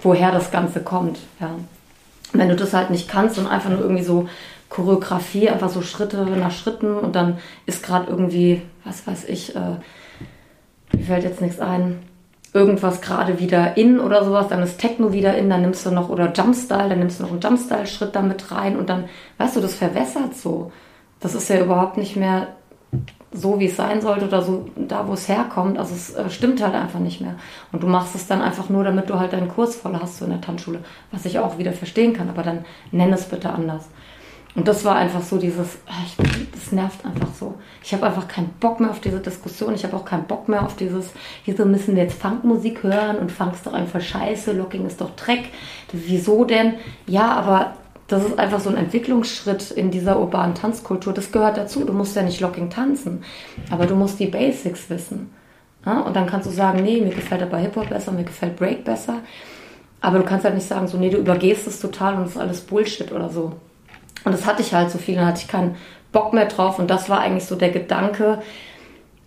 [0.00, 1.18] woher das Ganze kommt.
[1.40, 1.50] Ja.
[2.32, 4.28] Wenn du das halt nicht kannst und einfach nur irgendwie so
[4.68, 9.76] Choreografie, einfach so Schritte nach Schritten und dann ist gerade irgendwie, was weiß ich, äh,
[10.92, 12.00] mir fällt jetzt nichts ein,
[12.52, 16.08] irgendwas gerade wieder in oder sowas, dann ist Techno wieder in, dann nimmst du noch,
[16.08, 19.04] oder Jumpstyle, dann nimmst du noch einen Jumpstyle-Schritt da mit rein und dann,
[19.38, 20.70] weißt du, das verwässert so.
[21.20, 22.48] Das ist ja überhaupt nicht mehr
[23.32, 25.78] so, wie es sein sollte oder so da, wo es herkommt.
[25.78, 27.34] Also es äh, stimmt halt einfach nicht mehr.
[27.72, 30.24] Und du machst es dann einfach nur, damit du halt deinen Kurs voll hast so
[30.24, 33.88] in der Tanzschule, was ich auch wieder verstehen kann, aber dann nenn es bitte anders.
[34.54, 36.16] Und das war einfach so dieses, ah, ich,
[36.52, 37.54] das nervt einfach so.
[37.82, 39.74] Ich habe einfach keinen Bock mehr auf diese Diskussion.
[39.74, 41.10] Ich habe auch keinen Bock mehr auf dieses,
[41.44, 45.10] wieso müssen wir jetzt Funkmusik hören und Funk ist doch einfach scheiße, Locking ist doch
[45.16, 45.50] Dreck.
[45.92, 46.74] Wieso denn?
[47.06, 47.74] Ja, aber
[48.06, 51.12] das ist einfach so ein Entwicklungsschritt in dieser urbanen Tanzkultur.
[51.12, 51.84] Das gehört dazu.
[51.84, 53.24] Du musst ja nicht Locking tanzen,
[53.70, 55.30] aber du musst die Basics wissen.
[55.84, 56.00] Ja?
[56.00, 59.20] Und dann kannst du sagen, nee, mir gefällt aber Hip-Hop besser, mir gefällt Break besser.
[60.00, 62.36] Aber du kannst halt nicht sagen, so, nee, du übergehst es total und es ist
[62.36, 63.54] alles Bullshit oder so.
[64.24, 65.76] Und das hatte ich halt so viel, dann hatte ich keinen
[66.12, 66.78] Bock mehr drauf.
[66.78, 68.40] Und das war eigentlich so der Gedanke,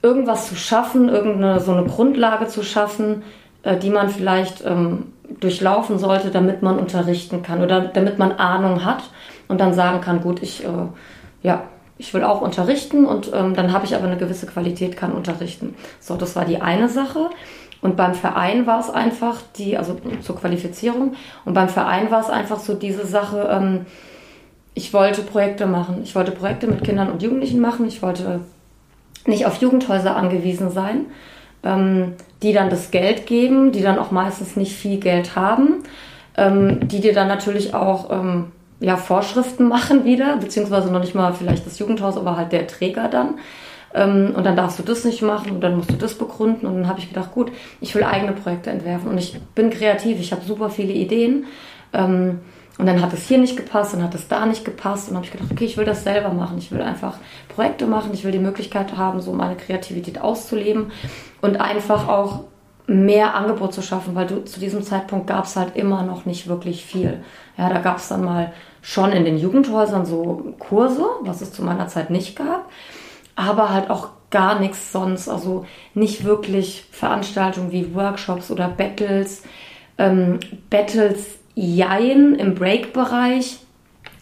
[0.02, 3.24] irgendwas zu schaffen, irgendeine so eine Grundlage zu schaffen,
[3.64, 8.86] äh, die man vielleicht ähm, durchlaufen sollte, damit man unterrichten kann oder damit man Ahnung
[8.86, 9.04] hat
[9.48, 10.68] und dann sagen kann, gut, ich, äh,
[11.44, 11.64] ja,
[11.98, 15.76] ich will auch unterrichten und ähm, dann habe ich aber eine gewisse Qualität, kann unterrichten.
[16.00, 17.30] So, das war die eine Sache.
[17.80, 21.14] Und beim Verein war es einfach die, also zur Qualifizierung,
[21.46, 23.86] und beim Verein war es einfach so diese Sache, ähm,
[24.78, 26.02] ich wollte Projekte machen.
[26.04, 27.88] Ich wollte Projekte mit Kindern und Jugendlichen machen.
[27.88, 28.42] Ich wollte
[29.26, 31.08] nicht auf Jugendhäuser angewiesen sein,
[31.64, 32.14] ähm,
[32.44, 35.84] die dann das Geld geben, die dann auch meistens nicht viel Geld haben,
[36.38, 41.34] ähm, die dir dann natürlich auch ähm, ja, Vorschriften machen wieder, beziehungsweise noch nicht mal
[41.34, 43.40] vielleicht das Jugendhaus, aber halt der Träger dann.
[43.96, 46.68] Ähm, und dann darfst du das nicht machen und dann musst du das begründen.
[46.68, 50.20] Und dann habe ich gedacht, gut, ich will eigene Projekte entwerfen und ich bin kreativ,
[50.20, 51.46] ich habe super viele Ideen.
[52.78, 55.08] Und dann hat es hier nicht gepasst, dann hat es da nicht gepasst.
[55.08, 56.58] Und dann habe ich gedacht, okay, ich will das selber machen.
[56.58, 57.18] Ich will einfach
[57.50, 58.12] Projekte machen.
[58.14, 60.92] Ich will die Möglichkeit haben, so meine Kreativität auszuleben
[61.42, 62.42] und einfach auch
[62.88, 66.48] mehr Angebot zu schaffen, weil du, zu diesem Zeitpunkt gab es halt immer noch nicht
[66.48, 67.22] wirklich viel.
[67.58, 71.64] Ja, da gab es dann mal schon in den Jugendhäusern so Kurse, was es zu
[71.64, 72.70] meiner Zeit nicht gab,
[73.36, 75.28] aber halt auch gar nichts sonst.
[75.28, 79.44] Also nicht wirklich Veranstaltungen wie Workshops oder Battles.
[79.98, 83.58] Ähm, Battles Jein im Break-Bereich.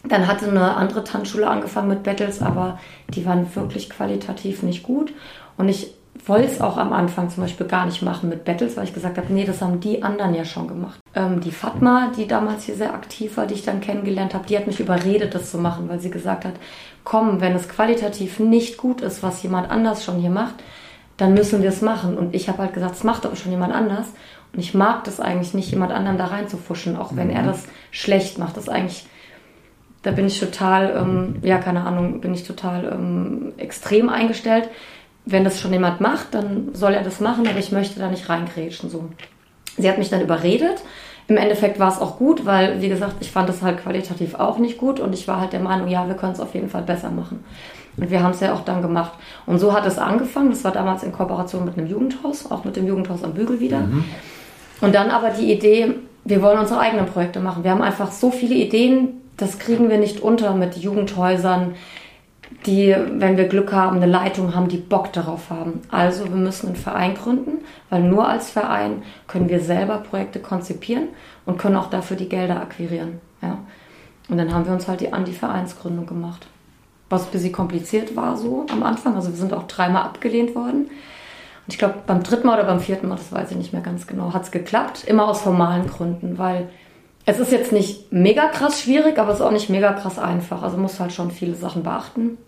[0.08, 5.12] Dann hatte eine andere Tanzschule angefangen mit Battles, aber die waren wirklich qualitativ nicht gut.
[5.58, 5.92] Und ich
[6.24, 9.18] wollte es auch am Anfang zum Beispiel gar nicht machen mit Battles, weil ich gesagt
[9.18, 10.98] habe, nee, das haben die anderen ja schon gemacht.
[11.14, 14.56] Ähm, die Fatma, die damals hier sehr aktiv war, die ich dann kennengelernt habe, die
[14.56, 16.54] hat mich überredet, das zu machen, weil sie gesagt hat,
[17.04, 20.54] komm, wenn es qualitativ nicht gut ist, was jemand anders schon hier macht,
[21.18, 22.16] dann müssen wir es machen.
[22.16, 24.06] Und ich habe halt gesagt, es macht aber schon jemand anders.
[24.56, 27.36] Und ich mag das eigentlich nicht, jemand anderen da reinzufuschen, auch wenn mhm.
[27.36, 28.56] er das schlecht macht.
[28.56, 29.06] Das eigentlich,
[30.02, 34.70] da bin ich total, ähm, ja, keine Ahnung, bin ich total ähm, extrem eingestellt.
[35.26, 38.30] Wenn das schon jemand macht, dann soll er das machen, aber ich möchte da nicht
[38.30, 38.88] reingrätschen.
[38.88, 39.10] So.
[39.76, 40.82] Sie hat mich dann überredet.
[41.28, 44.56] Im Endeffekt war es auch gut, weil, wie gesagt, ich fand es halt qualitativ auch
[44.58, 46.82] nicht gut und ich war halt der Meinung, ja, wir können es auf jeden Fall
[46.82, 47.44] besser machen.
[47.98, 49.12] Und wir haben es ja auch dann gemacht.
[49.44, 50.50] Und so hat es angefangen.
[50.50, 53.80] Das war damals in Kooperation mit einem Jugendhaus, auch mit dem Jugendhaus am Bügel wieder.
[53.80, 54.04] Mhm.
[54.80, 57.64] Und dann aber die Idee, wir wollen unsere eigenen Projekte machen.
[57.64, 61.74] Wir haben einfach so viele Ideen, das kriegen wir nicht unter mit Jugendhäusern,
[62.64, 65.82] die, wenn wir Glück haben, eine Leitung haben, die Bock darauf haben.
[65.90, 71.08] Also wir müssen einen Verein gründen, weil nur als Verein können wir selber Projekte konzipieren
[71.44, 73.20] und können auch dafür die Gelder akquirieren.
[73.42, 73.58] Ja.
[74.28, 76.46] Und dann haben wir uns halt die, an die Vereinsgründung gemacht.
[77.08, 79.14] Was ein bisschen kompliziert war so am Anfang.
[79.14, 80.90] Also wir sind auch dreimal abgelehnt worden.
[81.66, 83.82] Und ich glaube, beim dritten Mal oder beim vierten Mal, das weiß ich nicht mehr
[83.82, 85.04] ganz genau, hat es geklappt.
[85.04, 86.68] Immer aus formalen Gründen, weil
[87.24, 90.62] es ist jetzt nicht mega krass schwierig, aber es ist auch nicht mega krass einfach.
[90.62, 92.38] Also muss halt schon viele Sachen beachten.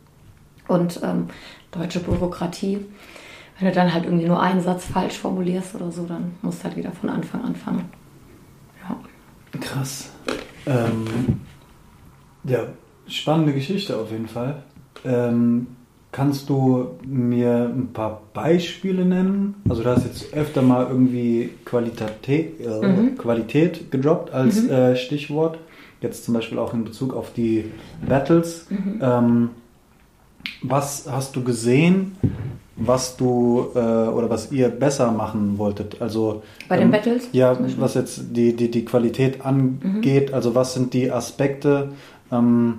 [0.69, 1.29] Und ähm,
[1.73, 2.87] deutsche Bürokratie,
[3.59, 6.65] wenn du dann halt irgendwie nur einen Satz falsch formulierst oder so, dann musst du
[6.65, 7.91] halt wieder von Anfang anfangen.
[8.89, 8.97] Ja.
[9.61, 10.13] Krass.
[10.65, 11.41] Ähm,
[12.45, 12.61] ja,
[13.09, 14.63] spannende Geschichte auf jeden Fall.
[15.05, 15.67] Ähm,
[16.19, 19.55] Kannst du mir ein paar Beispiele nennen?
[19.69, 23.17] Also du hast jetzt öfter mal irgendwie Qualität, äh, mhm.
[23.17, 24.71] Qualität gedroppt als mhm.
[24.71, 25.61] äh, Stichwort.
[26.01, 27.67] Jetzt zum Beispiel auch in Bezug auf die
[28.05, 28.67] Battles.
[28.69, 28.99] Mhm.
[29.01, 29.51] Ähm,
[30.63, 32.17] was hast du gesehen,
[32.75, 36.03] was du äh, oder was ihr besser machen wolltet.
[36.03, 37.29] Also bei den ähm, Battles?
[37.31, 40.31] Ja, was jetzt die, die, die Qualität angeht.
[40.31, 40.35] Mhm.
[40.35, 41.91] Also was sind die Aspekte,
[42.33, 42.79] ähm,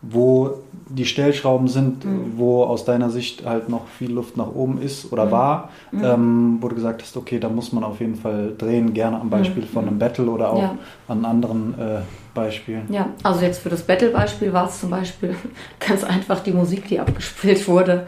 [0.00, 0.54] wo
[0.88, 2.34] die Stellschrauben sind, mhm.
[2.36, 5.30] wo aus deiner Sicht halt noch viel Luft nach oben ist oder mhm.
[5.30, 6.04] war, mhm.
[6.04, 9.28] ähm, wo du gesagt hast, okay, da muss man auf jeden Fall drehen, gerne am
[9.28, 9.68] Beispiel mhm.
[9.68, 10.78] von einem Battle oder auch ja.
[11.08, 12.00] an anderen äh,
[12.32, 12.86] Beispielen.
[12.90, 15.34] Ja, also jetzt für das Battle-Beispiel war es zum Beispiel
[15.86, 18.06] ganz einfach die Musik, die abgespielt wurde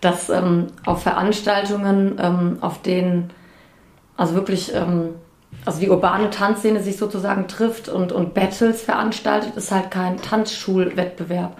[0.00, 3.30] dass ähm, auf Veranstaltungen, ähm, auf denen
[4.16, 5.10] also wirklich ähm,
[5.64, 11.56] also die urbane Tanzszene sich sozusagen trifft und, und Battles veranstaltet, ist halt kein Tanzschulwettbewerb.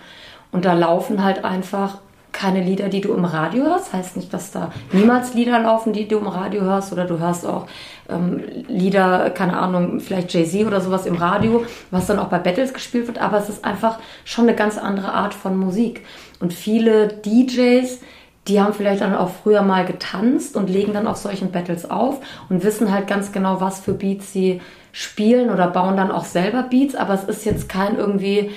[0.51, 1.99] Und da laufen halt einfach
[2.33, 3.93] keine Lieder, die du im Radio hörst.
[3.93, 7.47] Heißt nicht, dass da niemals Lieder laufen, die du im Radio hörst, oder du hörst
[7.47, 7.67] auch
[8.09, 12.73] ähm, Lieder, keine Ahnung, vielleicht Jay-Z oder sowas im Radio, was dann auch bei Battles
[12.73, 13.19] gespielt wird.
[13.19, 16.05] Aber es ist einfach schon eine ganz andere Art von Musik.
[16.41, 18.01] Und viele DJs,
[18.49, 22.21] die haben vielleicht dann auch früher mal getanzt und legen dann auf solchen Battles auf
[22.49, 24.61] und wissen halt ganz genau, was für Beats sie
[24.93, 28.51] spielen oder bauen dann auch selber Beats, aber es ist jetzt kein irgendwie,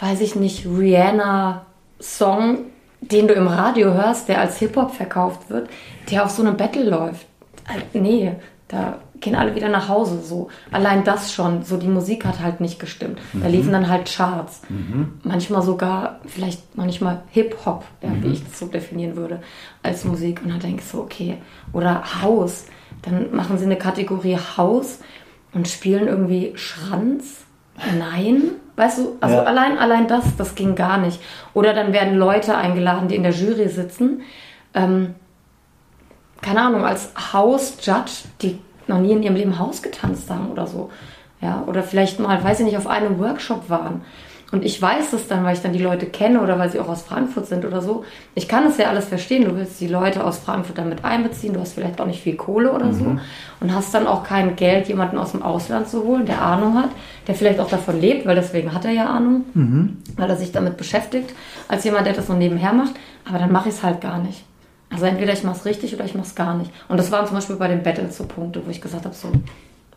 [0.00, 2.58] weiß ich nicht, Rihanna-Song,
[3.00, 5.68] den du im Radio hörst, der als Hip-Hop verkauft wird,
[6.10, 7.26] der auf so einem Battle läuft.
[7.68, 8.32] Äh, nee,
[8.68, 10.20] da gehen alle wieder nach Hause.
[10.20, 11.62] So allein das schon.
[11.62, 13.18] So die Musik hat halt nicht gestimmt.
[13.32, 13.42] Mhm.
[13.42, 14.62] Da liefen dann halt Charts.
[14.68, 15.14] Mhm.
[15.22, 18.24] Manchmal sogar vielleicht manchmal Hip Hop, ja, mhm.
[18.24, 19.40] wie ich das so definieren würde
[19.82, 20.42] als Musik.
[20.42, 21.38] Und dann denke ich so okay
[21.72, 22.66] oder House.
[23.02, 24.98] Dann machen sie eine Kategorie House
[25.54, 27.38] und spielen irgendwie Schranz.
[27.98, 29.42] Nein, weißt du, also ja.
[29.44, 31.20] allein allein das, das ging gar nicht.
[31.54, 34.22] Oder dann werden Leute eingeladen, die in der Jury sitzen.
[34.74, 35.14] Ähm,
[36.42, 40.66] keine Ahnung, als House Judge, die noch nie in ihrem Leben Haus getanzt haben oder
[40.66, 40.90] so.
[41.40, 44.02] Ja, oder vielleicht mal, weiß ich nicht, auf einem Workshop waren.
[44.52, 46.88] Und ich weiß es dann, weil ich dann die Leute kenne oder weil sie auch
[46.88, 48.04] aus Frankfurt sind oder so.
[48.34, 49.46] Ich kann es ja alles verstehen.
[49.46, 51.54] Du willst die Leute aus Frankfurt damit einbeziehen.
[51.54, 52.92] Du hast vielleicht auch nicht viel Kohle oder mhm.
[52.92, 53.16] so.
[53.60, 56.90] Und hast dann auch kein Geld, jemanden aus dem Ausland zu holen, der Ahnung hat,
[57.26, 59.96] der vielleicht auch davon lebt, weil deswegen hat er ja Ahnung, mhm.
[60.16, 61.34] weil er sich damit beschäftigt,
[61.68, 62.92] als jemand, der das so nebenher macht.
[63.26, 64.44] Aber dann mache ich es halt gar nicht.
[64.92, 66.70] Also entweder ich mache es richtig oder ich mache es gar nicht.
[66.88, 69.28] Und das waren zum Beispiel bei den Battles so Punkte, wo ich gesagt habe, so,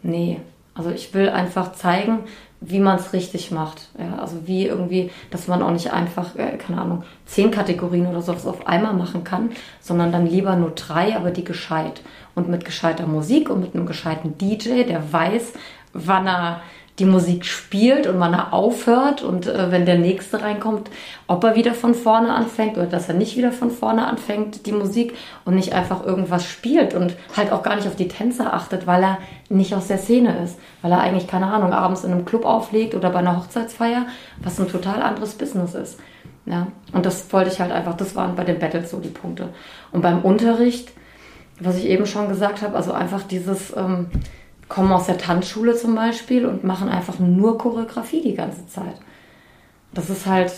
[0.01, 0.39] nee.
[0.73, 2.19] Also ich will einfach zeigen,
[2.61, 3.89] wie man es richtig macht.
[3.97, 8.21] Ja, also wie irgendwie, dass man auch nicht einfach, äh, keine Ahnung, zehn Kategorien oder
[8.21, 12.01] sowas auf einmal machen kann, sondern dann lieber nur drei, aber die gescheit.
[12.33, 15.53] Und mit gescheiter Musik und mit einem gescheiten DJ, der weiß,
[15.93, 16.61] wann er
[16.99, 20.89] die Musik spielt und man aufhört und äh, wenn der nächste reinkommt,
[21.27, 24.71] ob er wieder von vorne anfängt oder dass er nicht wieder von vorne anfängt, die
[24.71, 28.87] Musik und nicht einfach irgendwas spielt und halt auch gar nicht auf die Tänzer achtet,
[28.87, 29.17] weil er
[29.49, 32.95] nicht aus der Szene ist, weil er eigentlich, keine Ahnung, abends in einem Club auflegt
[32.95, 34.05] oder bei einer Hochzeitsfeier,
[34.41, 35.99] was ein total anderes Business ist.
[36.45, 39.49] Ja, und das wollte ich halt einfach, das waren bei den Battles so die Punkte.
[39.91, 40.91] Und beim Unterricht,
[41.59, 44.07] was ich eben schon gesagt habe, also einfach dieses, ähm,
[44.67, 48.95] kommen aus der Tanzschule zum Beispiel und machen einfach nur Choreografie die ganze Zeit.
[49.93, 50.51] Das ist halt,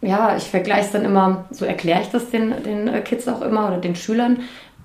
[0.00, 3.40] ja, ich vergleiche es dann immer, so erkläre ich das den, den äh, Kids auch
[3.40, 4.40] immer oder den Schülern.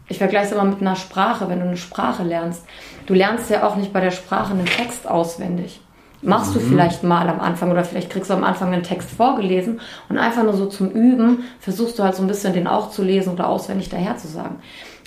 [0.09, 2.65] Ich vergleiche es immer mit einer Sprache, wenn du eine Sprache lernst.
[3.07, 5.81] Du lernst ja auch nicht bei der Sprache einen Text auswendig.
[6.21, 6.69] Machst du mhm.
[6.69, 10.43] vielleicht mal am Anfang oder vielleicht kriegst du am Anfang einen Text vorgelesen und einfach
[10.43, 13.47] nur so zum Üben versuchst du halt so ein bisschen den auch zu lesen oder
[13.47, 14.59] auswendig daher zu sagen.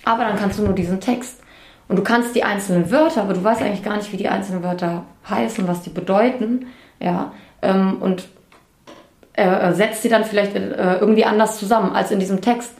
[0.04, 1.39] Aber dann kannst du nur diesen Text.
[1.90, 4.62] Und du kannst die einzelnen Wörter, aber du weißt eigentlich gar nicht, wie die einzelnen
[4.62, 6.66] Wörter heißen, was die bedeuten.
[7.00, 8.28] Ja, ähm, und
[9.32, 12.74] äh, setzt sie dann vielleicht äh, irgendwie anders zusammen als in diesem Text.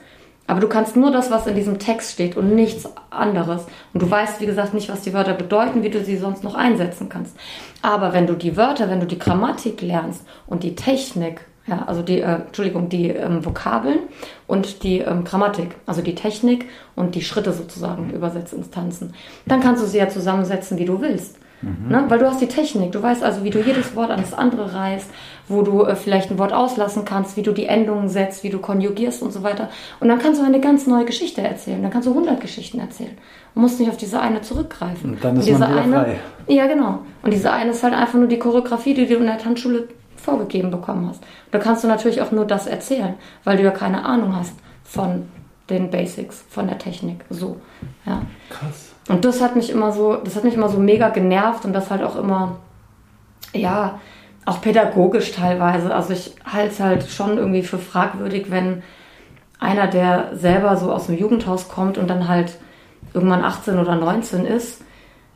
[0.47, 3.65] Aber du kannst nur das, was in diesem Text steht und nichts anderes.
[3.93, 6.55] Und du weißt, wie gesagt, nicht, was die Wörter bedeuten, wie du sie sonst noch
[6.55, 7.35] einsetzen kannst.
[7.81, 12.01] Aber wenn du die Wörter, wenn du die Grammatik lernst und die Technik ja, also
[12.01, 13.99] die, äh, Entschuldigung, die ähm, Vokabeln
[14.47, 19.13] und die ähm, Grammatik, also die Technik und die Schritte sozusagen übersetzt ins Tanzen.
[19.45, 21.37] Dann kannst du sie ja zusammensetzen, wie du willst.
[21.61, 21.89] Mhm.
[21.89, 22.05] Ne?
[22.07, 24.73] Weil du hast die Technik, du weißt also, wie du jedes Wort an das andere
[24.73, 25.07] reißt,
[25.47, 28.57] wo du äh, vielleicht ein Wort auslassen kannst, wie du die Endungen setzt, wie du
[28.57, 29.69] konjugierst und so weiter.
[29.99, 31.81] Und dann kannst du eine ganz neue Geschichte erzählen.
[31.81, 33.15] Dann kannst du 100 Geschichten erzählen.
[33.53, 35.11] Du musst nicht auf diese eine zurückgreifen.
[35.11, 36.19] Und dann ist und man wieder eine, frei.
[36.47, 36.99] Ja, genau.
[37.21, 39.87] Und diese eine ist halt einfach nur die Choreografie, die du in der Tanzschule
[40.21, 41.23] vorgegeben bekommen hast.
[41.51, 44.53] Da kannst du natürlich auch nur das erzählen, weil du ja keine Ahnung hast
[44.83, 45.27] von
[45.69, 47.25] den Basics, von der Technik.
[47.29, 47.57] So,
[48.05, 48.21] ja.
[48.49, 48.93] Krass.
[49.09, 51.89] Und das hat mich immer so, das hat mich immer so mega genervt und das
[51.89, 52.57] halt auch immer,
[53.53, 53.99] ja,
[54.45, 55.93] auch pädagogisch teilweise.
[55.93, 58.83] Also ich halte es halt schon irgendwie für fragwürdig, wenn
[59.59, 62.57] einer, der selber so aus dem Jugendhaus kommt und dann halt
[63.13, 64.83] irgendwann 18 oder 19 ist,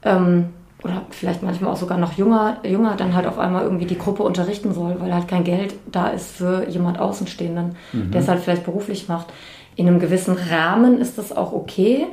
[0.04, 0.54] ähm,
[0.86, 4.22] oder vielleicht manchmal auch sogar noch jünger, jünger dann halt auf einmal irgendwie die Gruppe
[4.22, 8.12] unterrichten soll, weil halt kein Geld da ist für jemand Außenstehenden, mhm.
[8.12, 9.28] der es halt vielleicht beruflich macht.
[9.76, 12.06] in einem gewissen Rahmen ist das auch okay.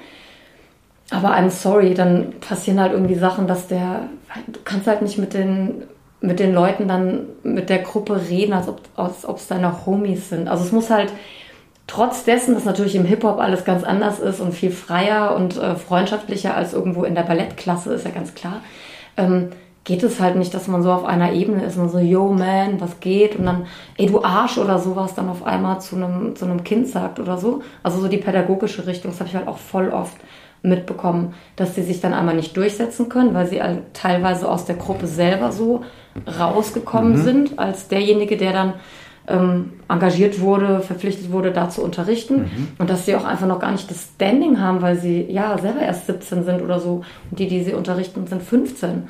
[1.10, 4.08] Aber I'm sorry, dann passieren halt irgendwie Sachen, dass der,
[4.46, 5.82] du kannst halt nicht mit den,
[6.22, 10.30] mit den Leuten dann, mit der Gruppe reden, als ob als ob es deine Homies
[10.30, 10.48] sind.
[10.48, 11.12] Also es muss halt,
[11.86, 15.74] trotz dessen, dass natürlich im Hip-Hop alles ganz anders ist und viel freier und äh,
[15.74, 18.60] freundschaftlicher als irgendwo in der Ballettklasse, ist ja ganz klar,
[19.16, 19.50] ähm,
[19.84, 22.80] geht es halt nicht, dass man so auf einer Ebene ist und so, yo man,
[22.80, 23.36] was geht?
[23.36, 23.66] Und dann,
[23.98, 27.36] ey du Arsch oder sowas dann auf einmal zu einem, zu einem Kind sagt oder
[27.36, 27.62] so.
[27.82, 30.16] Also so die pädagogische Richtung, das habe ich halt auch voll oft
[30.62, 34.76] mitbekommen, dass sie sich dann einmal nicht durchsetzen können, weil sie halt teilweise aus der
[34.76, 35.82] Gruppe selber so
[36.38, 37.22] rausgekommen mhm.
[37.22, 38.74] sind, als derjenige, der dann
[39.28, 42.42] ähm, engagiert wurde, verpflichtet wurde, da zu unterrichten.
[42.42, 42.68] Mhm.
[42.78, 45.80] Und dass sie auch einfach noch gar nicht das Standing haben, weil sie ja selber
[45.80, 47.02] erst 17 sind oder so.
[47.30, 49.08] Und die, die sie unterrichten, sind 15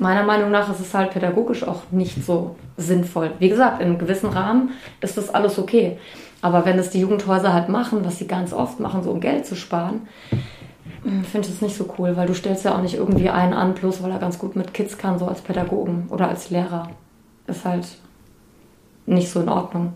[0.00, 3.32] meiner Meinung nach ist es halt pädagogisch auch nicht so sinnvoll.
[3.38, 5.98] Wie gesagt, in einem gewissen Rahmen ist das alles okay.
[6.42, 9.46] Aber wenn es die Jugendhäuser halt machen, was sie ganz oft machen, so um Geld
[9.46, 10.08] zu sparen,
[11.02, 13.52] hm, finde ich das nicht so cool, weil du stellst ja auch nicht irgendwie einen
[13.52, 16.88] an, bloß weil er ganz gut mit Kids kann, so als Pädagogen oder als Lehrer.
[17.46, 17.86] Ist halt
[19.10, 19.92] nicht so in Ordnung.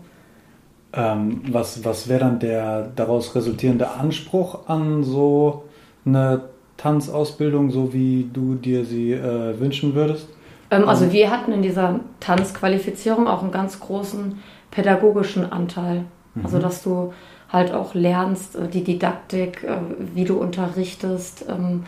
[0.93, 5.63] Ähm, was was wäre dann der daraus resultierende Anspruch an so
[6.05, 6.43] eine
[6.77, 10.29] Tanzausbildung, so wie du dir sie äh, wünschen würdest?
[10.71, 14.39] Ähm, also wir hatten in dieser Tanzqualifizierung auch einen ganz großen
[14.71, 16.05] pädagogischen Anteil.
[16.33, 16.45] Mhm.
[16.45, 17.13] Also dass du
[17.49, 19.77] halt auch lernst, äh, die Didaktik, äh,
[20.13, 21.85] wie du unterrichtest, ähm,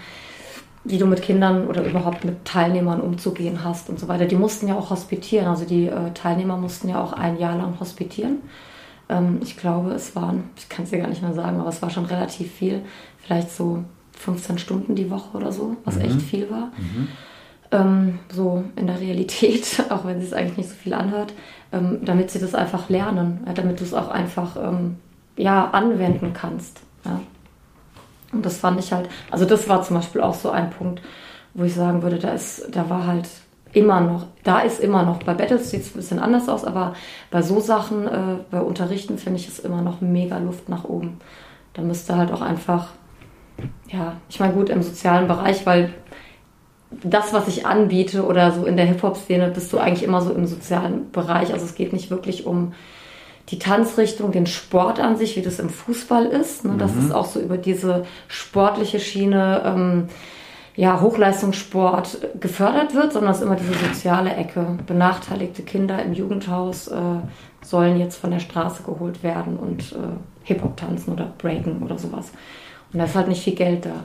[0.88, 4.26] wie du mit Kindern oder überhaupt mit Teilnehmern umzugehen hast und so weiter.
[4.26, 7.80] Die mussten ja auch hospitieren, also die äh, Teilnehmer mussten ja auch ein Jahr lang
[7.80, 8.38] hospitieren.
[9.10, 11.82] Ähm, ich glaube, es waren, ich kann es dir gar nicht mehr sagen, aber es
[11.82, 12.82] war schon relativ viel,
[13.18, 16.02] vielleicht so 15 Stunden die Woche oder so, was mhm.
[16.02, 16.72] echt viel war.
[16.78, 17.08] Mhm.
[17.70, 21.34] Ähm, so in der Realität, auch wenn sie es eigentlich nicht so viel anhört,
[21.74, 24.96] ähm, damit sie das einfach lernen, ja, damit du es auch einfach ähm,
[25.36, 26.80] ja, anwenden kannst.
[27.06, 27.22] Ja.
[28.32, 31.02] Und das fand ich halt, also das war zum Beispiel auch so ein Punkt,
[31.54, 33.28] wo ich sagen würde, da ist, da war halt
[33.74, 36.94] immer noch, da ist immer noch, bei Battles sieht es ein bisschen anders aus, aber
[37.32, 41.20] bei so Sachen, äh, bei Unterrichten finde ich es immer noch mega Luft nach oben.
[41.74, 42.88] Da müsste halt auch einfach
[43.92, 45.94] ja, ich meine, gut im sozialen Bereich, weil
[47.04, 50.46] das, was ich anbiete oder so in der Hip-Hop-Szene, bist du eigentlich immer so im
[50.46, 51.54] sozialen Bereich.
[51.54, 52.74] Also es geht nicht wirklich um
[53.50, 56.66] die Tanzrichtung, den Sport an sich, wie das im Fußball ist.
[56.66, 56.76] Ne?
[56.78, 57.06] Das mhm.
[57.06, 60.10] ist auch so über diese sportliche Schiene, ähm,
[60.76, 64.78] ja, Hochleistungssport gefördert wird, sondern es ist immer diese soziale Ecke.
[64.86, 67.00] Benachteiligte Kinder im Jugendhaus äh,
[67.64, 72.32] sollen jetzt von der Straße geholt werden und äh, Hip-Hop tanzen oder breaken oder sowas.
[72.94, 74.04] Und da ist halt nicht viel Geld da.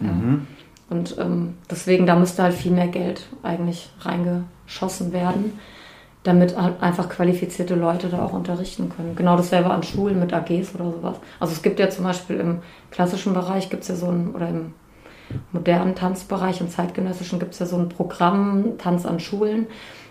[0.00, 0.12] Ja.
[0.12, 0.46] Mhm.
[0.88, 5.58] Und ähm, deswegen, da müsste halt viel mehr Geld eigentlich reingeschossen werden,
[6.24, 9.14] damit einfach qualifizierte Leute da auch unterrichten können.
[9.14, 11.16] Genau dasselbe an Schulen mit AGs oder sowas.
[11.38, 14.48] Also es gibt ja zum Beispiel im klassischen Bereich gibt es ja so ein, oder
[14.48, 14.72] im
[15.52, 19.66] modernen Tanzbereich, im zeitgenössischen gibt es ja so ein Programm, Tanz an Schulen,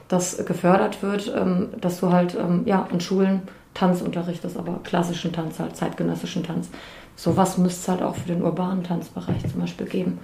[0.08, 3.42] das gefördert wird, ähm, dass du halt ähm, ja, an Schulen
[3.74, 6.70] Tanz unterrichtest, aber klassischen Tanz, halt zeitgenössischen Tanz.
[7.16, 10.20] Sowas müsste es halt auch für den urbanen Tanzbereich zum Beispiel geben.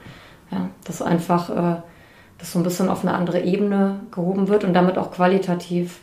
[0.52, 1.82] Ja, dass einfach äh,
[2.40, 6.00] das so ein bisschen auf eine andere Ebene gehoben wird und damit auch qualitativ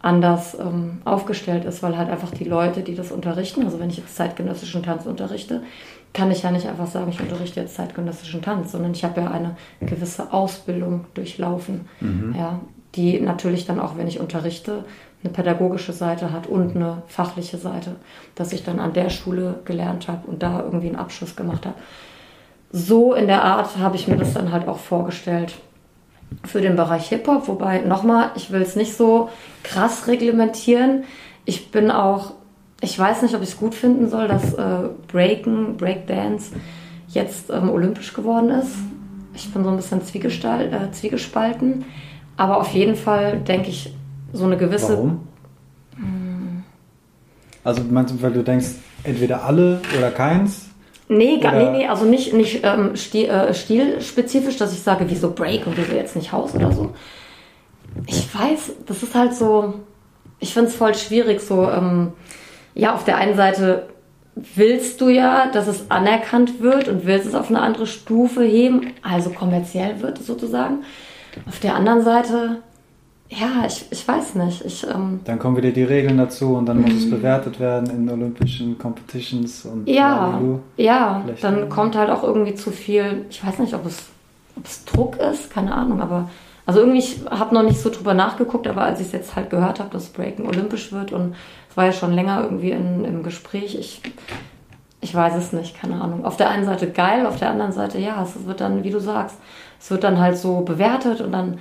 [0.00, 3.96] anders ähm, aufgestellt ist, weil halt einfach die Leute, die das unterrichten, also wenn ich
[3.96, 5.62] jetzt zeitgenössischen Tanz unterrichte,
[6.12, 9.30] kann ich ja nicht einfach sagen, ich unterrichte jetzt zeitgenössischen Tanz, sondern ich habe ja
[9.30, 12.34] eine gewisse Ausbildung durchlaufen, mhm.
[12.38, 12.60] ja,
[12.94, 14.84] die natürlich dann auch, wenn ich unterrichte,
[15.24, 17.96] eine pädagogische Seite hat und eine fachliche Seite,
[18.34, 21.76] dass ich dann an der Schule gelernt habe und da irgendwie einen Abschluss gemacht habe.
[22.72, 25.54] So in der Art habe ich mir das dann halt auch vorgestellt
[26.44, 29.30] für den Bereich Hip-Hop, wobei nochmal, ich will es nicht so
[29.62, 31.04] krass reglementieren.
[31.44, 32.32] Ich bin auch,
[32.80, 36.52] ich weiß nicht, ob ich es gut finden soll, dass äh, Breaken, Breakdance
[37.08, 38.72] jetzt ähm, olympisch geworden ist.
[39.34, 41.84] Ich bin so ein bisschen äh, zwiegespalten.
[42.36, 43.94] Aber auf jeden Fall denke ich,
[44.32, 44.92] so eine gewisse.
[44.92, 45.20] Warum?
[47.64, 48.68] Also meinst du, weil du denkst,
[49.02, 50.66] entweder alle oder keins?
[51.08, 55.30] Nee, gar, nee, nee, also nicht, nicht ähm, stil, äh, stilspezifisch, dass ich sage, wieso
[55.30, 56.92] Break und wieso jetzt nicht Haus oder so.
[58.06, 59.74] Ich weiß, das ist halt so,
[60.40, 62.12] ich finde es voll schwierig, so, ähm,
[62.74, 63.88] ja, auf der einen Seite
[64.34, 68.92] willst du ja, dass es anerkannt wird und willst es auf eine andere Stufe heben,
[69.02, 70.84] also kommerziell wird sozusagen.
[71.48, 72.62] Auf der anderen Seite
[73.28, 74.64] ja, ich, ich weiß nicht.
[74.64, 77.10] Ich, ähm, dann kommen wieder die Regeln dazu und dann muss es mhm.
[77.10, 80.40] bewertet werden in olympischen Competitions und ja,
[80.76, 83.26] ja, dann kommt halt auch irgendwie zu viel.
[83.30, 84.04] Ich weiß nicht, ob es,
[84.56, 86.28] ob es Druck ist, keine Ahnung, aber
[86.66, 89.50] Also irgendwie, ich habe noch nicht so drüber nachgeguckt, aber als ich es jetzt halt
[89.50, 91.34] gehört habe, dass Breaken olympisch wird und
[91.70, 94.02] es war ja schon länger irgendwie in, im Gespräch, ich,
[95.00, 96.24] ich weiß es nicht, keine Ahnung.
[96.24, 98.98] Auf der einen Seite geil, auf der anderen Seite, ja, es wird dann, wie du
[98.98, 99.36] sagst,
[99.78, 101.58] es wird dann halt so bewertet und dann,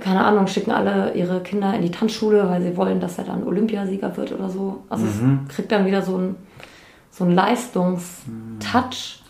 [0.00, 3.44] keine Ahnung, schicken alle ihre Kinder in die Tanzschule, weil sie wollen, dass er dann
[3.44, 4.84] Olympiasieger wird oder so.
[4.88, 5.46] Also mhm.
[5.48, 6.36] es kriegt dann wieder so ein,
[7.10, 9.20] so ein Leistungstouch.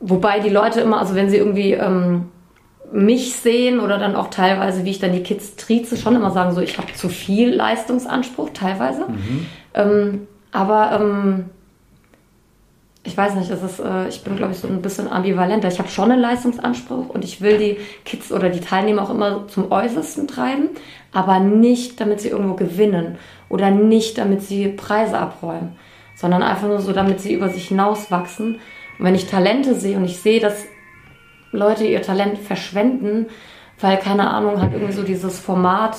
[0.00, 2.26] Wobei die Leute immer, also wenn sie irgendwie ähm,
[2.92, 6.54] mich sehen oder dann auch teilweise, wie ich dann die Kids trieze, schon immer sagen,
[6.54, 9.06] so ich habe zu viel Leistungsanspruch teilweise.
[9.08, 9.46] Mhm.
[9.74, 11.44] Ähm, aber ähm,
[13.02, 15.68] ich weiß nicht, es ist, äh, ich bin, glaube ich, so ein bisschen ambivalenter.
[15.68, 19.48] Ich habe schon einen Leistungsanspruch und ich will die Kids oder die Teilnehmer auch immer
[19.48, 20.70] zum Äußersten treiben,
[21.12, 23.16] aber nicht, damit sie irgendwo gewinnen
[23.48, 25.76] oder nicht, damit sie Preise abräumen,
[26.14, 28.56] sondern einfach nur so, damit sie über sich hinauswachsen.
[28.98, 30.66] Und wenn ich Talente sehe und ich sehe, dass
[31.52, 33.26] Leute ihr Talent verschwenden,
[33.80, 35.96] weil, keine Ahnung, halt irgendwie so dieses Format,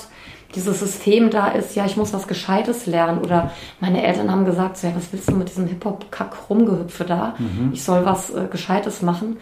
[0.56, 3.20] dieses System da ist, ja, ich muss was Gescheites lernen.
[3.20, 7.36] Oder meine Eltern haben gesagt, so, ja, was willst du mit diesem Hip-Hop-Kack rumgehüpfe da?
[7.38, 7.72] Mhm.
[7.74, 9.38] Ich soll was äh, Gescheites machen.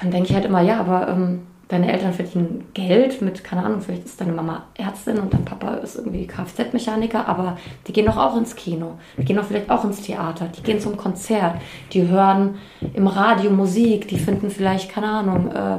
[0.00, 3.82] Dann denke ich halt immer, ja, aber ähm, deine Eltern verdienen Geld mit, keine Ahnung,
[3.82, 8.16] vielleicht ist deine Mama Ärztin und dein Papa ist irgendwie Kfz-Mechaniker, aber die gehen doch
[8.16, 11.56] auch ins Kino, die gehen doch vielleicht auch ins Theater, die gehen zum Konzert,
[11.92, 12.56] die hören
[12.94, 15.78] im Radio Musik, die finden vielleicht, keine Ahnung, äh,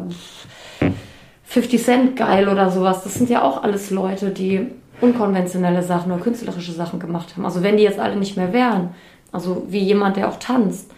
[1.50, 3.04] 50 Cent geil oder sowas.
[3.04, 4.68] Das sind ja auch alles Leute, die
[5.02, 7.44] unkonventionelle Sachen oder künstlerische Sachen gemacht haben.
[7.44, 8.90] Also wenn die jetzt alle nicht mehr wären,
[9.32, 10.92] also wie jemand, der auch tanzt,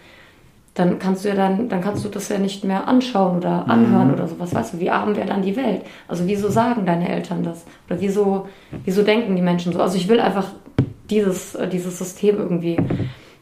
[0.73, 4.09] dann kannst du ja dann, dann kannst du das ja nicht mehr anschauen oder anhören
[4.09, 4.13] mhm.
[4.13, 4.53] oder sowas.
[4.53, 5.83] Weißt du, wie arm wäre dann die Welt?
[6.09, 7.65] Also wieso sagen deine Eltern das?
[7.89, 8.49] Oder wieso,
[8.83, 9.81] wieso denken die Menschen so?
[9.81, 10.47] Also ich will einfach
[11.09, 12.75] dieses, äh, dieses System irgendwie,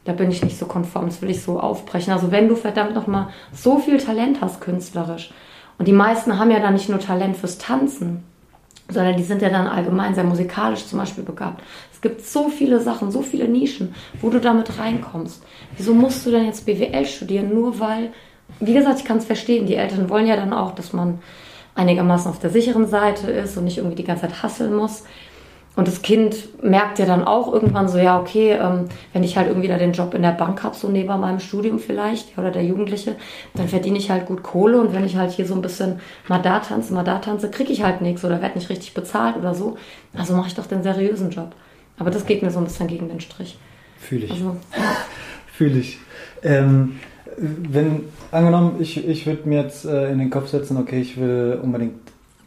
[0.05, 2.13] da bin ich nicht so konform, das will ich so aufbrechen.
[2.13, 5.31] Also wenn du verdammt nochmal so viel Talent hast künstlerisch,
[5.79, 8.23] und die meisten haben ja dann nicht nur Talent fürs Tanzen,
[8.89, 11.63] sondern die sind ja dann allgemein sehr musikalisch zum Beispiel begabt.
[11.93, 15.41] Es gibt so viele Sachen, so viele Nischen, wo du damit reinkommst.
[15.77, 17.53] Wieso musst du denn jetzt BWL studieren?
[17.53, 18.11] Nur weil,
[18.59, 21.19] wie gesagt, ich kann es verstehen, die Eltern wollen ja dann auch, dass man
[21.75, 25.03] einigermaßen auf der sicheren Seite ist und nicht irgendwie die ganze Zeit hasseln muss.
[25.75, 29.47] Und das Kind merkt ja dann auch irgendwann so, ja, okay, ähm, wenn ich halt
[29.47, 32.65] irgendwie da den Job in der Bank habe, so neben meinem Studium vielleicht, oder der
[32.65, 33.15] Jugendliche,
[33.53, 36.41] dann verdiene ich halt gut Kohle und wenn ich halt hier so ein bisschen mal
[36.41, 39.53] da tanze, mal da tanze, kriege ich halt nichts oder werde nicht richtig bezahlt oder
[39.53, 39.77] so.
[40.17, 41.53] Also mache ich doch den seriösen Job.
[41.97, 43.57] Aber das geht mir so ein bisschen gegen den Strich.
[43.99, 44.31] Fühle ich.
[44.31, 44.83] Also, ja.
[45.53, 45.97] Fühle ich.
[46.43, 46.99] Ähm,
[47.37, 51.59] wenn, angenommen, ich, ich würde mir jetzt äh, in den Kopf setzen, okay, ich will
[51.61, 51.99] unbedingt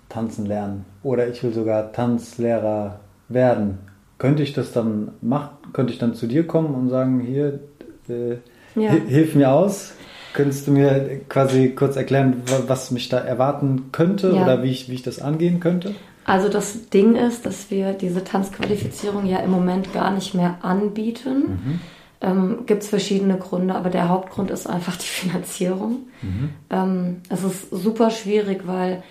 [0.09, 3.01] tanzen lernen oder ich will sogar Tanzlehrer
[3.35, 3.79] werden.
[4.19, 5.51] Könnte ich das dann machen?
[5.73, 7.61] Könnte ich dann zu dir kommen und sagen, hier,
[8.09, 8.37] äh,
[8.75, 8.91] ja.
[8.91, 9.95] hilf mir aus?
[10.33, 14.43] Könntest du mir quasi kurz erklären, was mich da erwarten könnte ja.
[14.43, 15.95] oder wie ich, wie ich das angehen könnte?
[16.25, 21.39] Also das Ding ist, dass wir diese Tanzqualifizierung ja im Moment gar nicht mehr anbieten.
[21.39, 21.81] Mhm.
[22.21, 26.07] Ähm, Gibt es verschiedene Gründe, aber der Hauptgrund ist einfach die Finanzierung.
[26.23, 26.51] Mhm.
[26.71, 29.03] Ähm, es ist super schwierig, weil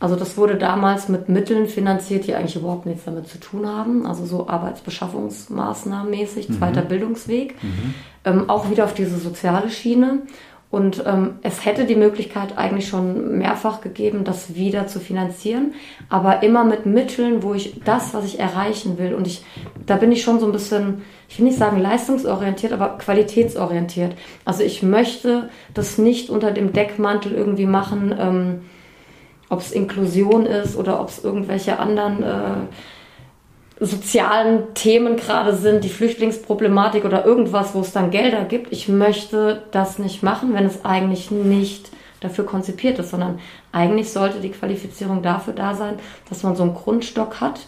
[0.00, 4.06] also das wurde damals mit Mitteln finanziert, die eigentlich überhaupt nichts damit zu tun haben.
[4.06, 6.58] Also so Arbeitsbeschaffungsmaßnahmen mäßig, mhm.
[6.58, 7.62] zweiter Bildungsweg.
[7.62, 7.94] Mhm.
[8.24, 10.22] Ähm, auch wieder auf diese soziale Schiene.
[10.70, 15.72] Und ähm, es hätte die Möglichkeit eigentlich schon mehrfach gegeben, das wieder zu finanzieren,
[16.10, 19.46] aber immer mit Mitteln, wo ich das, was ich erreichen will, und ich,
[19.86, 24.14] da bin ich schon so ein bisschen, ich will nicht sagen leistungsorientiert, aber qualitätsorientiert.
[24.44, 28.60] Also ich möchte das nicht unter dem Deckmantel irgendwie machen, ähm,
[29.48, 35.88] ob es Inklusion ist oder ob es irgendwelche anderen äh, sozialen Themen gerade sind, die
[35.88, 38.72] Flüchtlingsproblematik oder irgendwas, wo es dann Gelder gibt.
[38.72, 41.90] Ich möchte das nicht machen, wenn es eigentlich nicht
[42.20, 43.38] dafür konzipiert ist, sondern
[43.70, 45.94] eigentlich sollte die Qualifizierung dafür da sein,
[46.28, 47.60] dass man so einen Grundstock hat,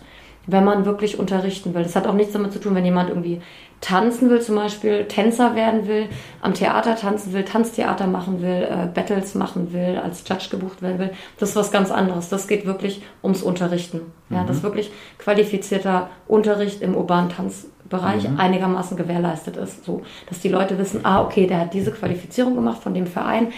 [0.46, 1.84] wenn man wirklich unterrichten will.
[1.84, 3.40] Das hat auch nichts damit zu tun, wenn jemand irgendwie
[3.80, 6.08] tanzen will, zum Beispiel Tänzer werden will,
[6.42, 10.98] am Theater tanzen will, Tanztheater machen will, äh, Battles machen will, als Judge gebucht werden
[10.98, 11.10] will.
[11.38, 12.28] Das ist was ganz anderes.
[12.28, 14.00] Das geht wirklich ums Unterrichten.
[14.28, 14.46] Ja, mhm.
[14.46, 18.38] das wirklich qualifizierter Unterricht im urbanen Tanzbereich mhm.
[18.38, 19.84] einigermaßen gewährleistet ist.
[19.84, 23.48] So, dass die Leute wissen, ah, okay, der hat diese Qualifizierung gemacht von dem Verein.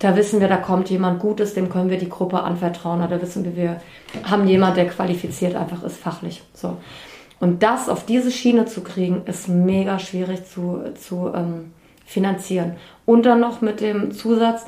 [0.00, 3.02] Da wissen wir, da kommt jemand Gutes, dem können wir die Gruppe anvertrauen.
[3.02, 3.80] Oder wissen wir, wir
[4.24, 6.42] haben jemand, der qualifiziert einfach ist fachlich.
[6.52, 6.76] So.
[7.40, 11.72] Und das auf diese Schiene zu kriegen, ist mega schwierig zu, zu ähm,
[12.04, 12.72] finanzieren.
[13.06, 14.64] Und dann noch mit dem Zusatz,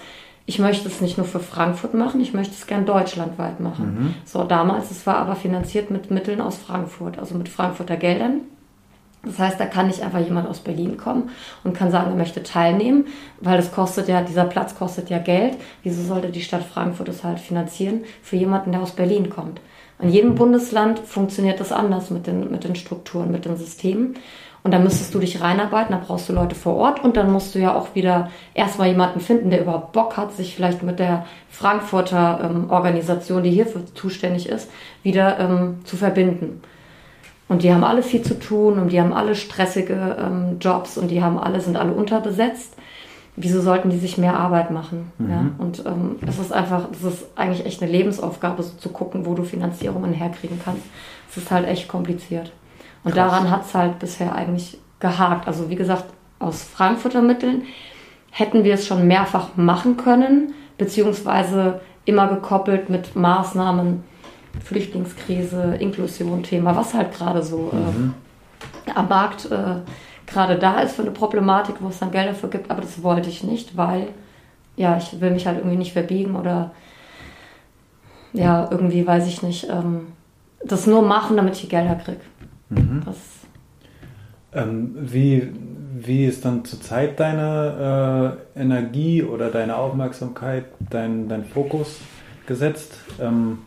[0.46, 3.84] ich möchte es nicht nur für Frankfurt machen, ich möchte es gern deutschlandweit machen.
[3.84, 4.14] Mhm.
[4.24, 8.40] So, damals, es war aber finanziert mit Mitteln aus Frankfurt, also mit Frankfurter Geldern.
[9.22, 11.30] Das heißt, da kann nicht einfach jemand aus Berlin kommen
[11.62, 13.06] und kann sagen, er möchte teilnehmen,
[13.40, 15.58] weil das kostet ja, dieser Platz kostet ja Geld.
[15.82, 19.60] Wieso sollte die Stadt Frankfurt das halt finanzieren für jemanden, der aus Berlin kommt?
[20.00, 24.14] In jedem Bundesland funktioniert das anders mit den, mit den Strukturen, mit den Systemen.
[24.62, 27.54] Und da müsstest du dich reinarbeiten, da brauchst du Leute vor Ort und dann musst
[27.54, 31.24] du ja auch wieder erstmal jemanden finden, der überhaupt Bock hat, sich vielleicht mit der
[31.48, 34.70] Frankfurter ähm, Organisation, die hierfür zuständig ist,
[35.02, 36.60] wieder ähm, zu verbinden.
[37.48, 41.08] Und die haben alle viel zu tun und die haben alle stressige ähm, Jobs und
[41.10, 42.76] die haben alle, sind alle unterbesetzt.
[43.42, 45.12] Wieso sollten die sich mehr Arbeit machen?
[45.18, 45.30] Mhm.
[45.30, 45.46] Ja?
[45.58, 49.34] Und ähm, es ist einfach, es ist eigentlich echt eine Lebensaufgabe, so zu gucken, wo
[49.34, 50.82] du Finanzierungen herkriegen kannst.
[51.30, 52.52] Es ist halt echt kompliziert.
[53.02, 53.30] Und Krass.
[53.30, 55.48] daran hat es halt bisher eigentlich gehakt.
[55.48, 56.04] Also wie gesagt,
[56.38, 57.62] aus Frankfurter Mitteln
[58.30, 64.04] hätten wir es schon mehrfach machen können, beziehungsweise immer gekoppelt mit Maßnahmen,
[64.64, 68.14] Flüchtlingskrise, Inklusion, Thema, was halt gerade so mhm.
[68.86, 69.76] äh, am Markt äh,
[70.30, 72.70] gerade da ist für eine Problematik, wo es dann Geld dafür gibt.
[72.70, 74.08] Aber das wollte ich nicht, weil
[74.76, 76.72] ja, ich will mich halt irgendwie nicht verbiegen oder
[78.32, 80.06] ja, irgendwie weiß ich nicht, ähm,
[80.64, 82.20] das nur machen, damit ich die Gelder kriege.
[82.68, 83.02] Mhm.
[84.52, 85.52] Ähm, wie,
[85.98, 92.00] wie ist dann zurzeit deine äh, Energie oder deine Aufmerksamkeit, dein, dein Fokus
[92.46, 92.94] gesetzt?
[93.20, 93.58] Ähm,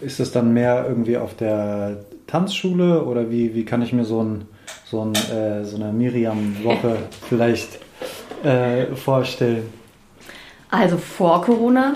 [0.00, 4.22] ist es dann mehr irgendwie auf der Tanzschule oder wie, wie kann ich mir so,
[4.22, 4.46] ein,
[4.84, 6.98] so, ein, äh, so eine Miriam-Woche
[7.28, 7.78] vielleicht
[8.44, 9.72] äh, vorstellen?
[10.70, 11.94] Also vor Corona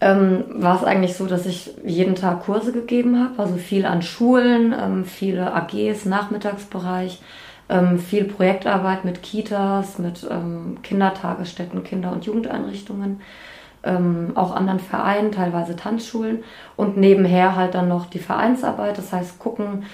[0.00, 4.02] ähm, war es eigentlich so, dass ich jeden Tag Kurse gegeben habe, also viel an
[4.02, 7.20] Schulen, ähm, viele AGs, Nachmittagsbereich,
[7.68, 13.20] ähm, viel Projektarbeit mit Kitas, mit ähm, Kindertagesstätten, Kinder- und Jugendeinrichtungen
[13.84, 16.44] ähm, auch anderen Vereinen, teilweise Tanzschulen
[16.76, 19.84] und nebenher halt dann noch die Vereinsarbeit, das heißt gucken,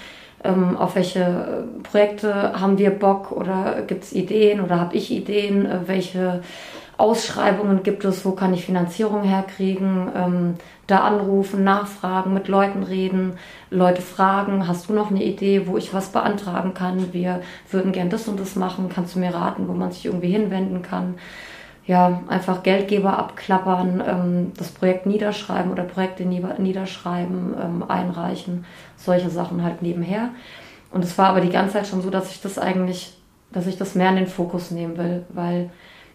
[0.45, 5.11] ähm, auf welche äh, Projekte haben wir Bock oder gibt es Ideen oder habe ich
[5.11, 6.43] Ideen, äh, welche
[6.97, 10.55] Ausschreibungen gibt es, wo kann ich Finanzierung herkriegen, ähm,
[10.89, 13.34] da anrufen, nachfragen, mit Leuten reden,
[13.70, 18.11] Leute fragen, hast du noch eine Idee, wo ich was beantragen kann, wir würden gern
[18.11, 21.14] das und das machen, kannst du mir raten, wo man sich irgendwie hinwenden kann?
[21.86, 28.66] Ja, einfach Geldgeber abklappern, ähm, das Projekt niederschreiben oder Projekte niederschreiben, ähm, einreichen,
[28.99, 30.30] solche Sachen halt nebenher.
[30.90, 33.16] Und es war aber die ganze Zeit schon so, dass ich das eigentlich,
[33.53, 35.70] dass ich das mehr in den Fokus nehmen will, weil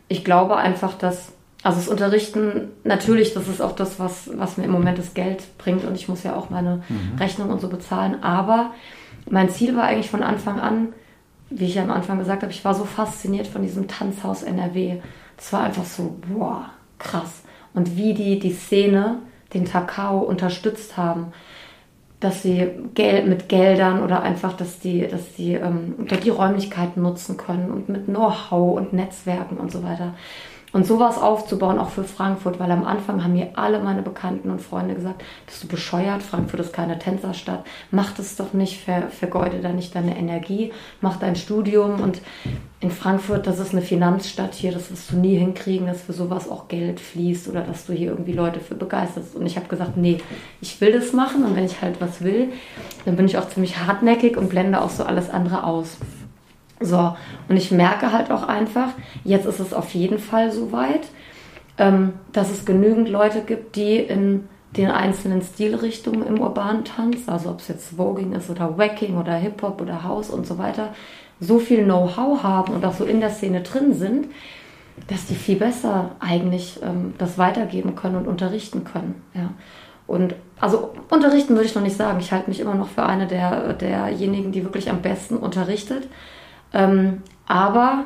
[0.07, 1.31] ich glaube einfach, dass,
[1.63, 5.57] also das Unterrichten, natürlich, das ist auch das, was, was mir im Moment das Geld
[5.57, 7.17] bringt und ich muss ja auch meine mhm.
[7.19, 8.71] Rechnung und so bezahlen, aber
[9.29, 10.89] mein Ziel war eigentlich von Anfang an,
[11.49, 14.99] wie ich ja am Anfang gesagt habe, ich war so fasziniert von diesem Tanzhaus NRW
[15.37, 16.69] das war einfach so, boah,
[16.99, 17.43] krass.
[17.73, 19.19] Und wie die die Szene,
[19.53, 21.33] den Takao unterstützt haben,
[22.23, 27.37] dass sie Geld mit Geldern oder einfach, dass die, dass die ähm, die Räumlichkeiten nutzen
[27.37, 30.13] können und mit Know-how und Netzwerken und so weiter.
[30.73, 34.59] Und sowas aufzubauen, auch für Frankfurt, weil am Anfang haben mir alle meine Bekannten und
[34.59, 39.61] Freunde gesagt, bist du bescheuert, Frankfurt ist keine Tänzerstadt, mach das doch nicht, ver, vergeude
[39.61, 41.99] da nicht deine Energie, mach dein Studium.
[41.99, 42.21] Und
[42.79, 46.49] in Frankfurt, das ist eine Finanzstadt hier, das wirst du nie hinkriegen, dass für sowas
[46.49, 49.35] auch Geld fließt oder dass du hier irgendwie Leute für begeisterst.
[49.35, 50.17] Und ich habe gesagt, nee,
[50.59, 51.45] ich will das machen.
[51.45, 52.51] Und wenn ich halt was will,
[53.05, 55.97] dann bin ich auch ziemlich hartnäckig und blende auch so alles andere aus.
[56.83, 57.15] So,
[57.49, 58.89] und ich merke halt auch einfach,
[59.23, 61.07] jetzt ist es auf jeden Fall so weit,
[61.77, 67.49] ähm, dass es genügend Leute gibt, die in den einzelnen Stilrichtungen im urbanen Tanz, also
[67.49, 70.93] ob es jetzt Voging ist oder Wacking oder Hip-Hop oder House und so weiter,
[71.39, 74.27] so viel Know-how haben und auch so in der Szene drin sind,
[75.07, 79.21] dass die viel besser eigentlich ähm, das weitergeben können und unterrichten können.
[79.33, 79.51] Ja.
[80.05, 82.19] Und also unterrichten würde ich noch nicht sagen.
[82.19, 86.07] Ich halte mich immer noch für eine der, derjenigen, die wirklich am besten unterrichtet.
[86.73, 88.05] Ähm, aber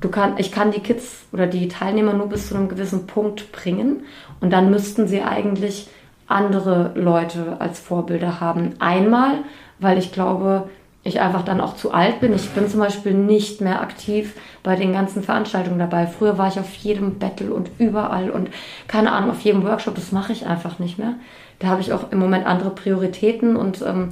[0.00, 3.52] du kann, ich kann die Kids oder die Teilnehmer nur bis zu einem gewissen Punkt
[3.52, 4.04] bringen
[4.40, 5.88] und dann müssten sie eigentlich
[6.26, 8.74] andere Leute als Vorbilder haben.
[8.78, 9.38] Einmal,
[9.78, 10.68] weil ich glaube,
[11.04, 12.32] ich einfach dann auch zu alt bin.
[12.32, 16.06] Ich bin zum Beispiel nicht mehr aktiv bei den ganzen Veranstaltungen dabei.
[16.06, 18.50] Früher war ich auf jedem Battle und überall und
[18.86, 19.96] keine Ahnung, auf jedem Workshop.
[19.96, 21.14] Das mache ich einfach nicht mehr.
[21.58, 24.10] Da habe ich auch im Moment andere Prioritäten und ähm,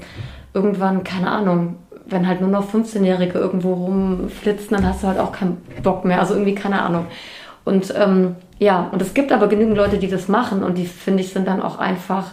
[0.52, 1.76] irgendwann, keine Ahnung,
[2.10, 6.20] wenn halt nur noch 15-Jährige irgendwo rumflitzen, dann hast du halt auch keinen Bock mehr.
[6.20, 7.06] Also irgendwie keine Ahnung.
[7.64, 11.22] Und ähm, ja, und es gibt aber genügend Leute, die das machen und die, finde
[11.22, 12.32] ich, sind dann auch einfach,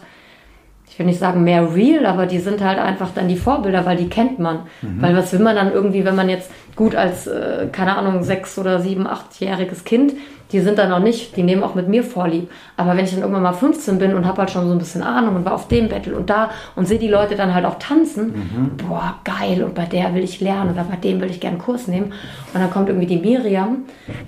[0.90, 3.98] ich will nicht sagen mehr real, aber die sind halt einfach dann die Vorbilder, weil
[3.98, 4.62] die kennt man.
[4.82, 5.02] Mhm.
[5.02, 8.58] Weil was will man dann irgendwie, wenn man jetzt gut als, äh, keine Ahnung, sechs-
[8.58, 10.14] oder sieben-, achtjähriges Kind
[10.52, 12.50] die sind dann noch nicht, die nehmen auch mit mir Vorlieb.
[12.78, 15.04] Aber wenn ich dann irgendwann mal 15 bin und habe halt schon so ein bisschen
[15.04, 17.78] Ahnung und war auf dem Battle und da und sehe die Leute dann halt auch
[17.80, 18.78] tanzen, mhm.
[18.78, 21.66] boah, geil, und bei der will ich lernen oder bei dem will ich gerne einen
[21.66, 22.14] Kurs nehmen.
[22.54, 23.80] Und dann kommt irgendwie die Miriam,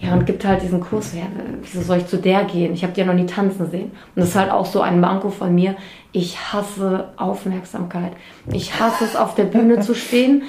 [0.01, 1.23] ja, und gibt halt diesen Kurs, ja,
[1.61, 2.73] wieso soll ich zu der gehen?
[2.73, 3.91] Ich habe die ja noch nie tanzen sehen.
[4.15, 5.75] Und das ist halt auch so ein Manko von mir.
[6.11, 8.11] Ich hasse Aufmerksamkeit.
[8.51, 10.43] Ich hasse es, auf der Bühne zu stehen.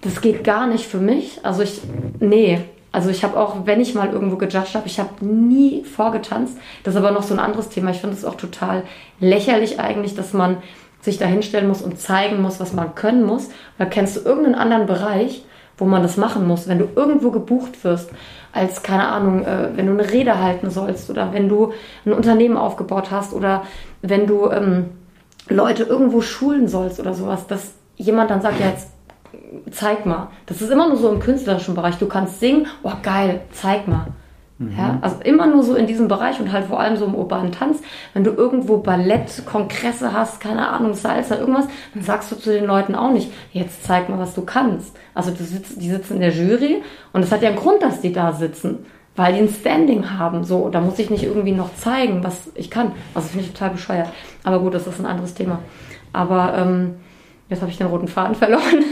[0.00, 1.40] Das geht gar nicht für mich.
[1.44, 1.80] Also ich,
[2.20, 2.60] nee,
[2.98, 6.58] also ich habe auch, wenn ich mal irgendwo gejudged habe, ich habe nie vorgetanzt.
[6.82, 7.92] Das ist aber noch so ein anderes Thema.
[7.92, 8.82] Ich finde es auch total
[9.20, 10.56] lächerlich eigentlich, dass man
[11.00, 13.50] sich da hinstellen muss und zeigen muss, was man können muss.
[13.78, 15.44] Da kennst du irgendeinen anderen Bereich,
[15.76, 16.66] wo man das machen muss.
[16.66, 18.10] Wenn du irgendwo gebucht wirst,
[18.52, 21.72] als, keine Ahnung, äh, wenn du eine Rede halten sollst oder wenn du
[22.04, 23.62] ein Unternehmen aufgebaut hast oder
[24.02, 24.86] wenn du ähm,
[25.48, 28.88] Leute irgendwo schulen sollst oder sowas, dass jemand dann sagt, ja, jetzt
[29.70, 30.28] zeig mal.
[30.46, 31.96] Das ist immer nur so im künstlerischen Bereich.
[31.98, 34.08] Du kannst singen, oh geil, zeig mal.
[34.58, 34.74] Mhm.
[34.76, 37.52] Ja, also immer nur so in diesem Bereich und halt vor allem so im urbanen
[37.52, 37.80] Tanz.
[38.12, 42.64] Wenn du irgendwo Ballett, Kongresse hast, keine Ahnung, Salsa, irgendwas, dann sagst du zu den
[42.64, 44.96] Leuten auch nicht, jetzt zeig mal, was du kannst.
[45.14, 48.00] Also du sitzt, die sitzen in der Jury und es hat ja einen Grund, dass
[48.00, 48.86] die da sitzen.
[49.14, 52.70] Weil die ein Standing haben, so, da muss ich nicht irgendwie noch zeigen, was ich
[52.70, 52.92] kann.
[53.14, 54.08] Also finde ich total bescheuert.
[54.44, 55.58] Aber gut, das ist ein anderes Thema.
[56.12, 56.94] Aber ähm,
[57.48, 58.62] Jetzt habe ich den roten Faden verloren.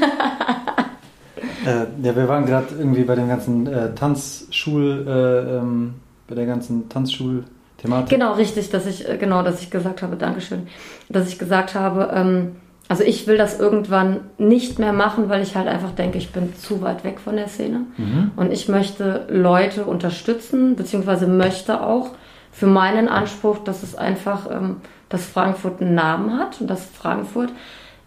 [1.67, 5.95] äh, ja, wir waren gerade irgendwie bei den ganzen äh, Tanzschul, äh, ähm,
[6.27, 8.09] bei der ganzen Tanzschul-Thematik.
[8.09, 10.69] Genau, richtig, dass ich, äh, genau, dass ich gesagt habe, Dankeschön,
[11.09, 12.57] dass ich gesagt habe, ähm,
[12.89, 16.55] also ich will das irgendwann nicht mehr machen, weil ich halt einfach denke, ich bin
[16.55, 17.83] zu weit weg von der Szene.
[17.97, 18.31] Mhm.
[18.37, 22.11] Und ich möchte Leute unterstützen, beziehungsweise möchte auch
[22.53, 24.77] für meinen Anspruch, dass es einfach, ähm,
[25.09, 27.51] dass Frankfurt einen Namen hat und dass Frankfurt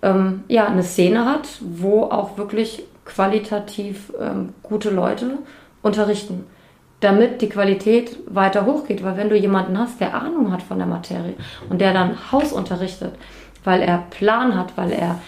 [0.01, 5.39] ähm, ja, eine Szene hat, wo auch wirklich qualitativ ähm, gute Leute
[5.81, 6.45] unterrichten,
[6.99, 9.03] damit die Qualität weiter hochgeht.
[9.03, 11.35] Weil wenn du jemanden hast, der Ahnung hat von der Materie
[11.69, 13.13] und der dann Haus unterrichtet,
[13.63, 15.19] weil er Plan hat, weil er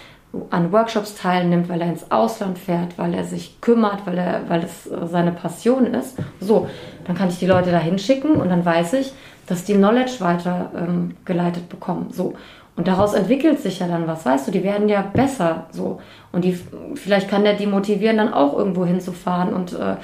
[0.50, 4.64] an Workshops teilnimmt, weil er ins Ausland fährt, weil er sich kümmert, weil er, weil
[4.64, 6.18] es äh, seine Passion ist.
[6.40, 6.70] So,
[7.06, 9.12] dann kann ich die Leute da hinschicken und dann weiß ich,
[9.48, 12.08] dass die Knowledge weiter ähm, geleitet bekommen.
[12.12, 12.36] So.
[12.82, 16.02] Und daraus entwickelt sich ja dann was, weißt du, die werden ja besser so.
[16.32, 16.58] Und die,
[16.96, 19.98] vielleicht kann der die motivieren, dann auch irgendwo hinzufahren und, äh,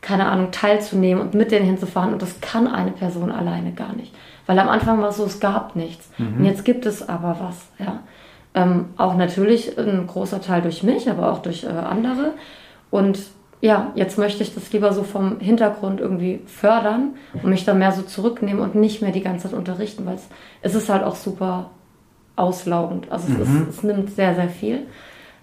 [0.00, 2.14] keine Ahnung, teilzunehmen und mit denen hinzufahren.
[2.14, 4.14] Und das kann eine Person alleine gar nicht.
[4.46, 6.08] Weil am Anfang war es so, es gab nichts.
[6.16, 6.38] Mhm.
[6.38, 8.00] Und jetzt gibt es aber was, ja.
[8.54, 12.32] Ähm, auch natürlich ein großer Teil durch mich, aber auch durch äh, andere.
[12.90, 13.18] Und
[13.60, 17.92] ja, jetzt möchte ich das lieber so vom Hintergrund irgendwie fördern und mich dann mehr
[17.92, 20.28] so zurücknehmen und nicht mehr die ganze Zeit unterrichten, weil es,
[20.62, 21.68] es ist halt auch super
[22.36, 23.10] auslaugend.
[23.10, 23.62] Also es, mhm.
[23.62, 24.86] ist, es nimmt sehr, sehr viel.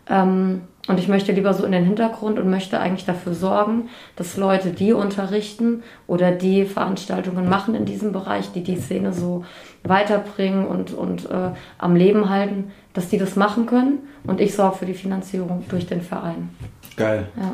[0.10, 4.38] Ähm, und ich möchte lieber so in den Hintergrund und möchte eigentlich dafür sorgen, dass
[4.38, 9.46] Leute, die unterrichten oder die Veranstaltungen machen in diesem Bereich, die die Szene so
[9.84, 14.00] weiterbringen und, und äh, am Leben halten, dass die das machen können.
[14.24, 16.50] Und ich sorge für die Finanzierung durch den Verein.
[16.98, 17.28] Geil.
[17.38, 17.52] Ja.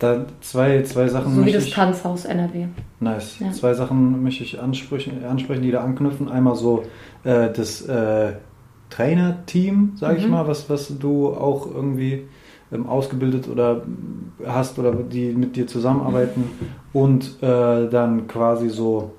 [0.00, 1.36] Da zwei, zwei Sachen.
[1.36, 2.66] So wie das ich, Tanzhaus NRW.
[2.98, 3.38] Nice.
[3.38, 3.52] Ja.
[3.52, 6.28] Zwei Sachen möchte ich ansprechen, ansprechen die da anknüpfen.
[6.28, 6.82] Einmal so
[7.22, 8.32] äh, das äh,
[8.92, 10.32] Trainerteam, sage ich mhm.
[10.32, 12.24] mal, was, was du auch irgendwie
[12.70, 13.82] ähm, ausgebildet oder
[14.46, 16.44] hast oder die mit dir zusammenarbeiten
[16.92, 19.12] und äh, dann quasi so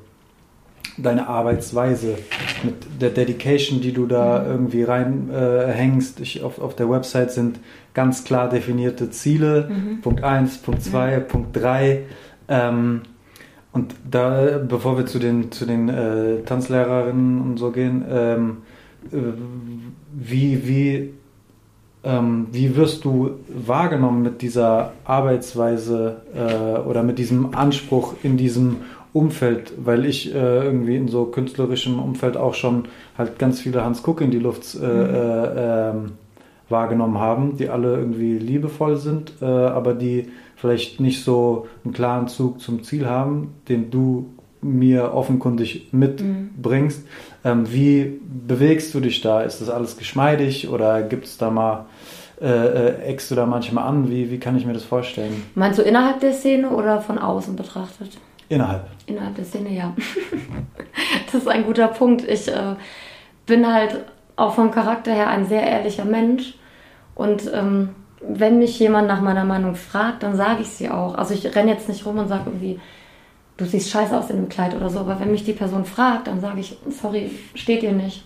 [0.97, 2.17] deine Arbeitsweise
[2.63, 4.51] mit der Dedication, die du da mhm.
[4.51, 6.19] irgendwie reinhängst.
[6.19, 7.59] Äh, auf, auf der Website sind
[7.95, 9.69] ganz klar definierte Ziele.
[9.69, 10.01] Mhm.
[10.01, 11.27] Punkt 1, Punkt 2, mhm.
[11.27, 12.03] Punkt 3.
[12.47, 13.01] Ähm,
[13.71, 18.72] und da, bevor wir zu den, zu den äh, Tanzlehrerinnen und so gehen, ähm, äh,
[19.11, 21.13] wie, wie,
[22.03, 28.77] ähm, wie wirst du wahrgenommen mit dieser Arbeitsweise äh, oder mit diesem Anspruch in diesem
[29.13, 32.85] Umfeld, weil ich äh, irgendwie in so künstlerischem Umfeld auch schon
[33.17, 35.15] halt ganz viele Hans Kuck in die Luft äh, mhm.
[35.15, 36.11] Äh, ähm,
[36.69, 42.27] wahrgenommen haben, die alle irgendwie liebevoll sind, äh, aber die vielleicht nicht so einen klaren
[42.27, 44.33] Zug zum Ziel haben, den du
[44.63, 47.03] mir offenkundig mitbringst.
[47.03, 47.07] Mhm.
[47.43, 49.41] Ähm, wie bewegst du dich da?
[49.41, 51.85] Ist das alles geschmeidig oder gibt es da mal,
[52.41, 54.09] äh, äh, eckst du da manchmal an?
[54.09, 55.43] Wie, wie kann ich mir das vorstellen?
[55.55, 58.17] Meinst du innerhalb der Szene oder von außen betrachtet?
[58.49, 58.85] Innerhalb.
[59.05, 59.93] Innerhalb der Szene, ja.
[61.25, 62.27] das ist ein guter Punkt.
[62.27, 62.75] Ich äh,
[63.45, 64.05] bin halt
[64.35, 66.55] auch vom Charakter her ein sehr ehrlicher Mensch
[67.15, 67.89] und ähm,
[68.27, 71.15] wenn mich jemand nach meiner Meinung fragt, dann sage ich sie auch.
[71.15, 72.79] Also ich renne jetzt nicht rum und sage irgendwie,
[73.63, 74.99] du siehst scheiße aus in dem Kleid oder so.
[74.99, 78.25] Aber wenn mich die Person fragt, dann sage ich, sorry, steht dir nicht.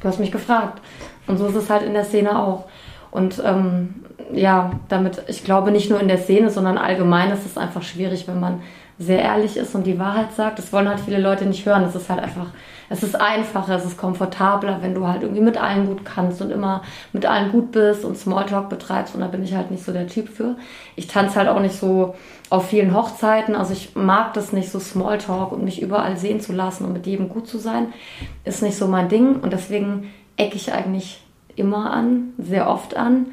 [0.00, 0.80] Du hast mich gefragt.
[1.26, 2.64] Und so ist es halt in der Szene auch.
[3.10, 7.56] Und ähm, ja, damit, ich glaube nicht nur in der Szene, sondern allgemein ist es
[7.56, 8.62] einfach schwierig, wenn man
[8.98, 10.58] sehr ehrlich ist und die Wahrheit sagt.
[10.58, 11.82] Das wollen halt viele Leute nicht hören.
[11.82, 12.46] Das ist halt einfach,
[12.88, 16.50] es ist einfacher, es ist komfortabler, wenn du halt irgendwie mit allen gut kannst und
[16.50, 16.82] immer
[17.12, 19.14] mit allen gut bist und Smalltalk betreibst.
[19.14, 20.56] Und da bin ich halt nicht so der Typ für.
[20.94, 22.14] Ich tanze halt auch nicht so
[22.50, 23.56] auf vielen Hochzeiten.
[23.56, 27.06] Also ich mag das nicht so Smalltalk und mich überall sehen zu lassen und mit
[27.06, 27.92] jedem gut zu sein.
[28.44, 29.36] Ist nicht so mein Ding.
[29.40, 31.20] Und deswegen ecke ich eigentlich
[31.56, 33.26] immer an, sehr oft an.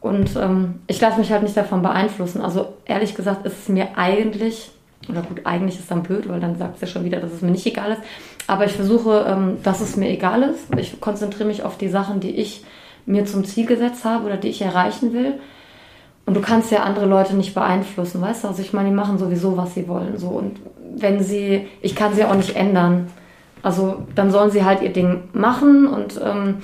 [0.00, 2.42] Und ähm, ich lasse mich halt nicht davon beeinflussen.
[2.42, 4.70] Also ehrlich gesagt ist es mir eigentlich,
[5.08, 7.42] oder gut, eigentlich ist dann blöd, weil dann sagt es ja schon wieder, dass es
[7.42, 8.02] mir nicht egal ist.
[8.46, 10.66] Aber ich versuche, ähm, dass es mir egal ist.
[10.78, 12.64] Ich konzentriere mich auf die Sachen, die ich
[13.06, 15.34] mir zum Ziel gesetzt habe oder die ich erreichen will.
[16.26, 18.48] Und du kannst ja andere Leute nicht beeinflussen, weißt du?
[18.48, 20.16] Also ich meine, die machen sowieso, was sie wollen.
[20.16, 20.28] So.
[20.28, 20.58] Und
[20.96, 23.08] wenn sie, ich kann sie auch nicht ändern.
[23.62, 26.56] Also dann sollen sie halt ihr Ding machen und ähm,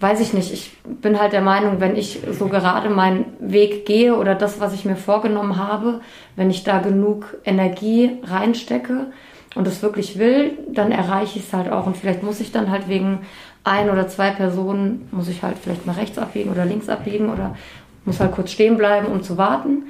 [0.00, 4.16] weiß ich nicht, ich bin halt der Meinung, wenn ich so gerade meinen Weg gehe
[4.16, 6.00] oder das, was ich mir vorgenommen habe,
[6.36, 9.06] wenn ich da genug Energie reinstecke
[9.54, 11.86] und es wirklich will, dann erreiche ich es halt auch.
[11.86, 13.20] Und vielleicht muss ich dann halt wegen
[13.62, 17.56] ein oder zwei Personen, muss ich halt vielleicht mal rechts abbiegen oder links abbiegen oder
[18.04, 19.84] muss halt kurz stehen bleiben, um zu warten.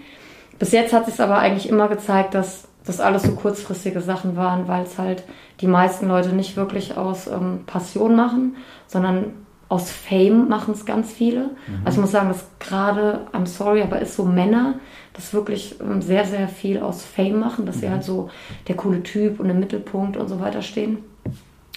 [0.58, 4.68] Bis jetzt hat sich aber eigentlich immer gezeigt, dass das alles so kurzfristige Sachen waren,
[4.68, 5.24] weil es halt
[5.60, 9.32] die meisten Leute nicht wirklich aus ähm, Passion machen, sondern
[9.68, 11.44] aus Fame machen es ganz viele.
[11.44, 11.82] Mhm.
[11.84, 14.74] Also ich muss sagen, dass gerade, I'm sorry, aber ist so Männer,
[15.14, 17.80] das wirklich ähm, sehr, sehr viel aus Fame machen, dass mhm.
[17.80, 18.30] sie halt so
[18.68, 20.98] der coole Typ und im Mittelpunkt und so weiter stehen.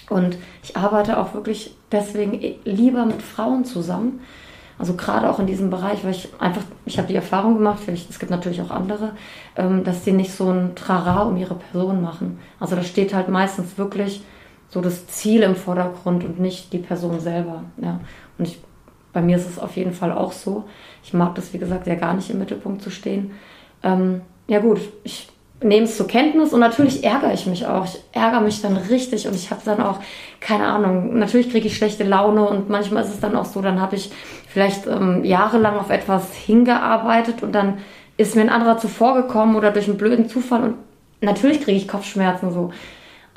[0.10, 4.22] Und ich arbeite auch wirklich deswegen lieber mit Frauen zusammen.
[4.80, 8.10] Also gerade auch in diesem Bereich, weil ich einfach, ich habe die Erfahrung gemacht, vielleicht,
[8.10, 9.14] es gibt natürlich auch andere,
[9.56, 12.40] ähm, dass die nicht so ein Trara um ihre Person machen.
[12.60, 14.24] Also da steht halt meistens wirklich
[14.70, 17.64] so das Ziel im Vordergrund und nicht die Person selber.
[17.82, 18.00] Ja.
[18.38, 18.60] Und ich,
[19.14, 20.66] bei mir ist es auf jeden Fall auch so.
[21.04, 23.32] Ich mag das, wie gesagt, ja gar nicht im Mittelpunkt zu stehen.
[23.84, 25.30] Ähm, ja gut, ich
[25.64, 27.86] nehme es zur Kenntnis und natürlich ärgere ich mich auch.
[27.86, 30.00] Ich ärgere mich dann richtig und ich habe dann auch,
[30.40, 33.82] keine Ahnung, natürlich kriege ich schlechte Laune und manchmal ist es dann auch so, dann
[33.82, 34.12] habe ich
[34.48, 37.80] vielleicht ähm, jahrelang auf etwas hingearbeitet und dann
[38.18, 40.76] ist mir ein anderer zuvorgekommen oder durch einen blöden Zufall und
[41.22, 42.72] natürlich kriege ich Kopfschmerzen so.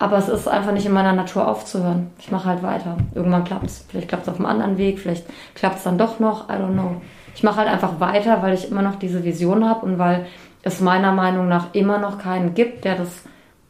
[0.00, 2.08] Aber es ist einfach nicht in meiner Natur aufzuhören.
[2.18, 2.96] Ich mache halt weiter.
[3.14, 3.84] Irgendwann klappt es.
[3.86, 6.48] Vielleicht klappt es auf einem anderen Weg, vielleicht klappt es dann doch noch.
[6.48, 7.02] I don't know.
[7.34, 10.26] Ich mache halt einfach weiter, weil ich immer noch diese Vision habe und weil
[10.62, 13.24] es meiner Meinung nach immer noch keinen gibt, der das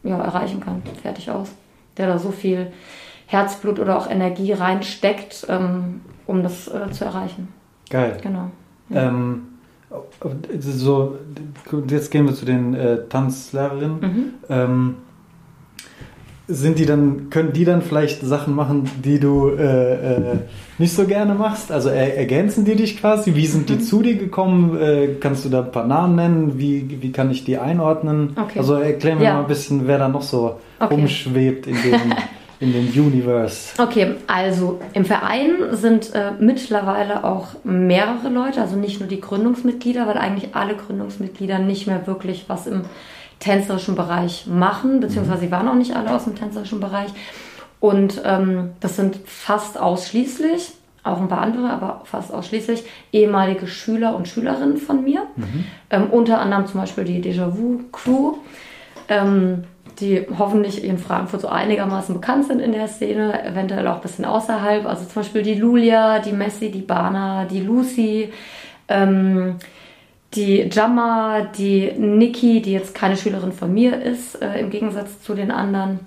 [0.05, 0.83] ja, erreichen kann.
[1.03, 1.51] Fertig aus.
[1.97, 2.73] Der da so viel
[3.27, 7.49] Herzblut oder auch Energie reinsteckt, ähm, um das äh, zu erreichen.
[7.91, 8.19] Geil.
[8.23, 8.51] Genau.
[8.89, 9.09] Ja.
[9.09, 9.49] Ähm,
[10.61, 11.19] so,
[11.89, 14.01] jetzt gehen wir zu den äh, Tanzlehrerinnen.
[14.01, 14.35] Mhm.
[14.49, 14.97] Ähm,
[16.51, 20.39] sind die dann, können die dann vielleicht Sachen machen, die du äh, äh,
[20.79, 21.71] nicht so gerne machst?
[21.71, 23.35] Also er, ergänzen die dich quasi?
[23.35, 23.81] Wie sind die mhm.
[23.81, 24.77] zu dir gekommen?
[24.81, 26.59] Äh, kannst du da ein paar Namen nennen?
[26.59, 28.37] Wie, wie kann ich die einordnen?
[28.37, 28.59] Okay.
[28.59, 29.35] Also erklär mir ja.
[29.35, 30.95] mal ein bisschen, wer da noch so okay.
[30.95, 32.01] rumschwebt in dem,
[32.61, 33.81] in dem Universe.
[33.81, 40.07] Okay, also im Verein sind äh, mittlerweile auch mehrere Leute, also nicht nur die Gründungsmitglieder,
[40.07, 42.83] weil eigentlich alle Gründungsmitglieder nicht mehr wirklich was im
[43.41, 47.11] tänzerischen Bereich machen, beziehungsweise sie waren auch nicht alle aus dem tänzerischen Bereich.
[47.81, 50.73] Und ähm, das sind fast ausschließlich,
[51.03, 55.23] auch ein paar andere, aber fast ausschließlich ehemalige Schüler und Schülerinnen von mir.
[55.37, 55.65] Mhm.
[55.89, 58.35] Ähm, unter anderem zum Beispiel die Déjà-vu-Crew,
[59.09, 59.65] ähm,
[59.99, 64.27] die hoffentlich in Frankfurt so einigermaßen bekannt sind in der Szene, eventuell auch ein bisschen
[64.27, 64.85] außerhalb.
[64.85, 68.31] Also zum Beispiel die Lulia, die Messi, die Bana, die Lucy.
[70.35, 75.35] Die Jamma, die Niki, die jetzt keine Schülerin von mir ist, äh, im Gegensatz zu
[75.35, 76.01] den anderen.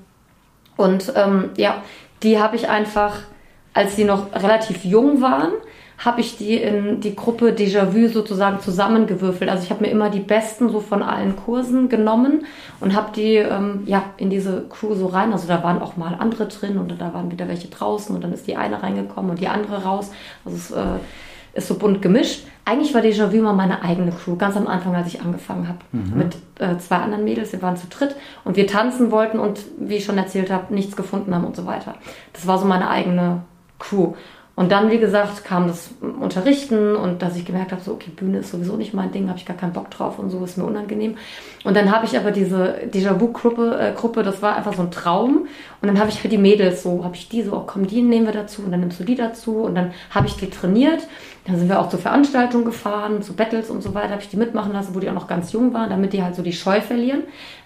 [0.78, 1.84] Und ähm, ja,
[2.24, 3.20] die habe ich einfach,
[3.74, 5.52] als sie noch relativ jung waren,
[5.98, 9.50] habe ich die in die Gruppe Déjà-vu sozusagen zusammengewürfelt.
[9.50, 12.46] Also ich habe mir immer die besten so von allen Kursen genommen
[12.80, 15.32] und habe die ähm, ja in diese Crew so rein.
[15.32, 18.34] Also da waren auch mal andere drin und da waren wieder welche draußen und dann
[18.34, 20.12] ist die eine reingekommen und die andere raus.
[20.44, 21.00] Also es äh,
[21.54, 22.46] ist so bunt gemischt.
[22.66, 25.80] Eigentlich war Déjà-vu mal meine eigene Crew, ganz am Anfang, als ich angefangen habe.
[25.92, 26.18] Mhm.
[26.18, 29.96] Mit äh, zwei anderen Mädels, wir waren zu dritt und wir tanzen wollten und, wie
[29.96, 31.96] ich schon erzählt habe, nichts gefunden haben und so weiter.
[32.32, 33.42] Das war so meine eigene
[33.80, 34.14] Crew.
[34.56, 38.40] Und dann, wie gesagt, kam das Unterrichten und dass ich gemerkt habe, so, okay, Bühne
[38.40, 40.64] ist sowieso nicht mein Ding, habe ich gar keinen Bock drauf und so, ist mir
[40.64, 41.18] unangenehm.
[41.64, 45.48] Und dann habe ich aber diese Déjà-vu-Gruppe, äh, Gruppe, das war einfach so ein Traum.
[45.82, 48.04] Und dann habe ich für die Mädels so, habe ich die so, oh, komm, die
[48.04, 51.02] nehmen wir dazu und dann nimmst du die dazu und dann habe ich die trainiert
[51.46, 54.38] Dann sind wir auch zur Veranstaltung gefahren, zu Battles und so weiter, habe ich die
[54.38, 56.80] mitmachen lassen, wo die auch noch ganz jung waren, damit die halt so die Scheu
[56.80, 57.24] verlieren,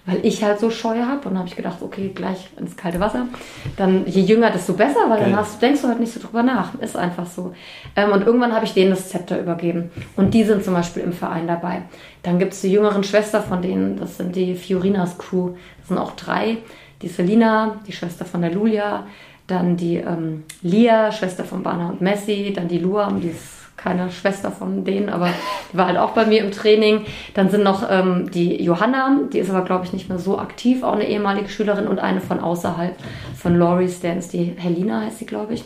[0.08, 1.18] weil ich halt so Scheu habe.
[1.18, 3.28] Und dann habe ich gedacht, okay, gleich ins kalte Wasser.
[3.76, 5.30] Dann je jünger, desto besser, weil Geil.
[5.30, 6.74] dann hast, denkst du halt nicht so drüber nach.
[6.82, 7.54] Ist einfach so.
[7.96, 9.92] Ähm, und irgendwann habe ich denen das Zepter übergeben.
[10.16, 11.84] Und die sind zum Beispiel im Verein dabei.
[12.24, 15.52] Dann gibt es die jüngeren Schwester von denen, das sind die Fiorinas Crew.
[15.80, 16.58] Das sind auch drei.
[17.04, 19.06] Die Selina, die Schwester von der Lulia,
[19.46, 24.12] dann die ähm, Lia, Schwester von Bana und Messi, dann die Luam, die ist keine
[24.12, 25.30] Schwester von denen, aber
[25.72, 27.06] die war halt auch bei mir im Training.
[27.36, 30.84] Dann sind noch ähm, die Johanna, die ist aber, glaube ich, nicht mehr so aktiv,
[30.84, 32.96] auch eine ehemalige Schülerin und eine von außerhalb
[33.36, 35.64] von Laurie's Dance, die Helena heißt sie, glaube ich.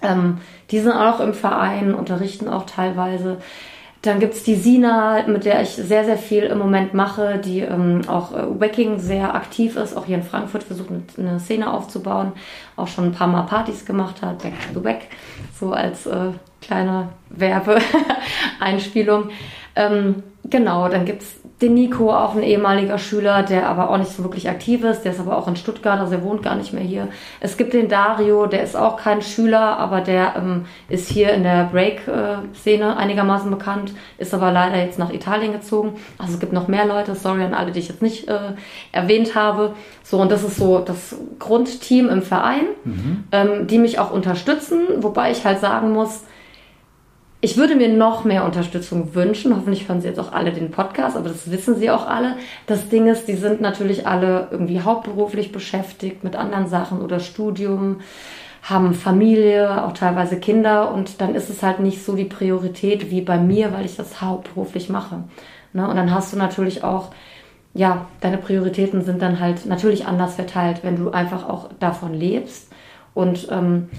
[0.00, 0.38] Ähm,
[0.70, 3.38] die sind auch im Verein, unterrichten auch teilweise.
[4.02, 7.60] Dann gibt es die Sina, mit der ich sehr, sehr viel im Moment mache, die
[7.60, 12.32] ähm, auch äh, Wacking sehr aktiv ist, auch hier in Frankfurt versucht, eine Szene aufzubauen,
[12.76, 15.00] auch schon ein paar Mal Partys gemacht hat, Back to the Wack,
[15.58, 16.32] so als äh,
[16.66, 19.30] kleine Werbeeinspielung.
[19.76, 24.10] Ähm, genau, dann gibt es den Nico, auch ein ehemaliger Schüler, der aber auch nicht
[24.10, 25.02] so wirklich aktiv ist.
[25.02, 27.08] Der ist aber auch in Stuttgart, also er wohnt gar nicht mehr hier.
[27.40, 31.44] Es gibt den Dario, der ist auch kein Schüler, aber der ähm, ist hier in
[31.44, 35.94] der Break-Szene einigermaßen bekannt, ist aber leider jetzt nach Italien gezogen.
[36.18, 38.54] Also es gibt noch mehr Leute, sorry an alle, die ich jetzt nicht äh,
[38.90, 39.74] erwähnt habe.
[40.02, 43.24] So, und das ist so das Grundteam im Verein, mhm.
[43.30, 46.24] ähm, die mich auch unterstützen, wobei ich halt sagen muss,
[47.44, 49.54] ich würde mir noch mehr Unterstützung wünschen.
[49.54, 52.36] Hoffentlich hören Sie jetzt auch alle den Podcast, aber das wissen Sie auch alle.
[52.66, 58.00] Das Ding ist, die sind natürlich alle irgendwie hauptberuflich beschäftigt mit anderen Sachen oder Studium,
[58.62, 63.20] haben Familie, auch teilweise Kinder und dann ist es halt nicht so die Priorität wie
[63.20, 65.24] bei mir, weil ich das hauptberuflich mache.
[65.74, 65.86] Ne?
[65.86, 67.10] Und dann hast du natürlich auch,
[67.74, 72.72] ja, deine Prioritäten sind dann halt natürlich anders verteilt, wenn du einfach auch davon lebst
[73.12, 73.90] und ähm,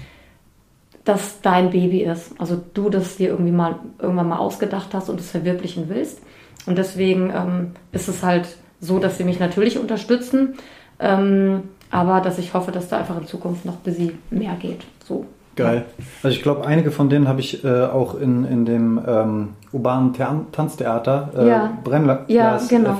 [1.06, 2.32] das dein Baby ist.
[2.38, 6.20] Also du das dir irgendwie mal irgendwann mal ausgedacht hast und es verwirklichen willst.
[6.66, 8.48] Und deswegen ähm, ist es halt
[8.80, 10.54] so, dass sie mich natürlich unterstützen,
[10.98, 14.80] ähm, aber dass ich hoffe, dass da einfach in Zukunft noch bis sie mehr geht.
[15.04, 15.26] So.
[15.54, 15.84] Geil.
[16.22, 20.12] Also ich glaube, einige von denen habe ich äh, auch in, in dem ähm, urbanen
[20.12, 21.78] Tan Tanztheater äh, ja.
[21.84, 22.96] Brennglas-Effekt ja, genau.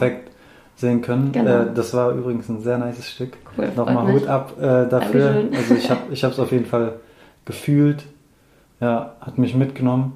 [0.77, 1.33] sehen können.
[1.33, 1.51] Genau.
[1.51, 3.33] Äh, das war übrigens ein sehr nices Stück.
[3.59, 5.33] Cool, Nochmal Hut ab äh, dafür.
[5.33, 5.55] Dankeschön.
[5.55, 5.75] Also
[6.11, 6.95] ich habe es auf jeden Fall
[7.47, 8.05] gefühlt.
[8.81, 10.13] Ja, hat mich mitgenommen.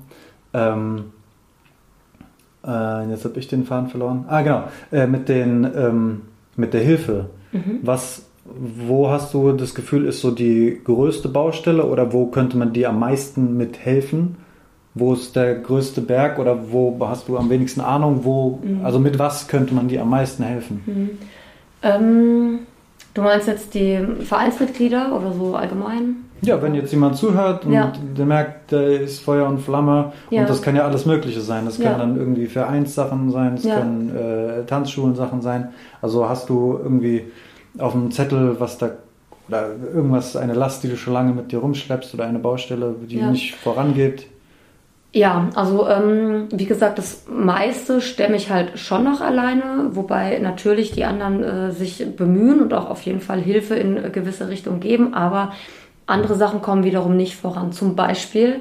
[0.52, 1.12] Ähm,
[2.66, 4.26] äh, jetzt habe ich den Faden verloren.
[4.28, 4.64] Ah, genau.
[4.92, 6.22] Äh, mit, den, ähm,
[6.56, 7.30] mit der Hilfe.
[7.52, 7.80] Mhm.
[7.82, 12.72] Was, wo hast du das Gefühl, ist so die größte Baustelle oder wo könnte man
[12.72, 14.36] dir am meisten mithelfen?
[14.92, 18.20] Wo ist der größte Berg oder wo hast du am wenigsten Ahnung?
[18.24, 18.84] Wo, mhm.
[18.84, 20.82] Also mit was könnte man dir am meisten helfen?
[20.84, 21.10] Mhm.
[21.82, 22.58] Ähm,
[23.20, 26.24] du meinst jetzt die Vereinsmitglieder oder so allgemein?
[26.42, 27.92] Ja, wenn jetzt jemand zuhört und ja.
[28.16, 30.40] der merkt, der ist Feuer und Flamme ja.
[30.40, 31.66] und das kann ja alles Mögliche sein.
[31.66, 31.98] Das kann ja.
[31.98, 35.68] dann irgendwie Vereinssachen sein, es können äh, Tanzschulen-Sachen sein.
[36.00, 37.26] Also hast du irgendwie
[37.78, 38.90] auf dem Zettel, was da
[39.48, 43.20] oder irgendwas, eine Last, die du schon lange mit dir rumschleppst oder eine Baustelle, die
[43.20, 44.28] nicht vorangeht?
[45.12, 50.92] Ja, also ähm, wie gesagt, das meiste stemme ich halt schon noch alleine, wobei natürlich
[50.92, 55.12] die anderen äh, sich bemühen und auch auf jeden Fall Hilfe in gewisse Richtung geben,
[55.12, 55.52] aber
[56.06, 57.72] andere Sachen kommen wiederum nicht voran.
[57.72, 58.60] Zum Beispiel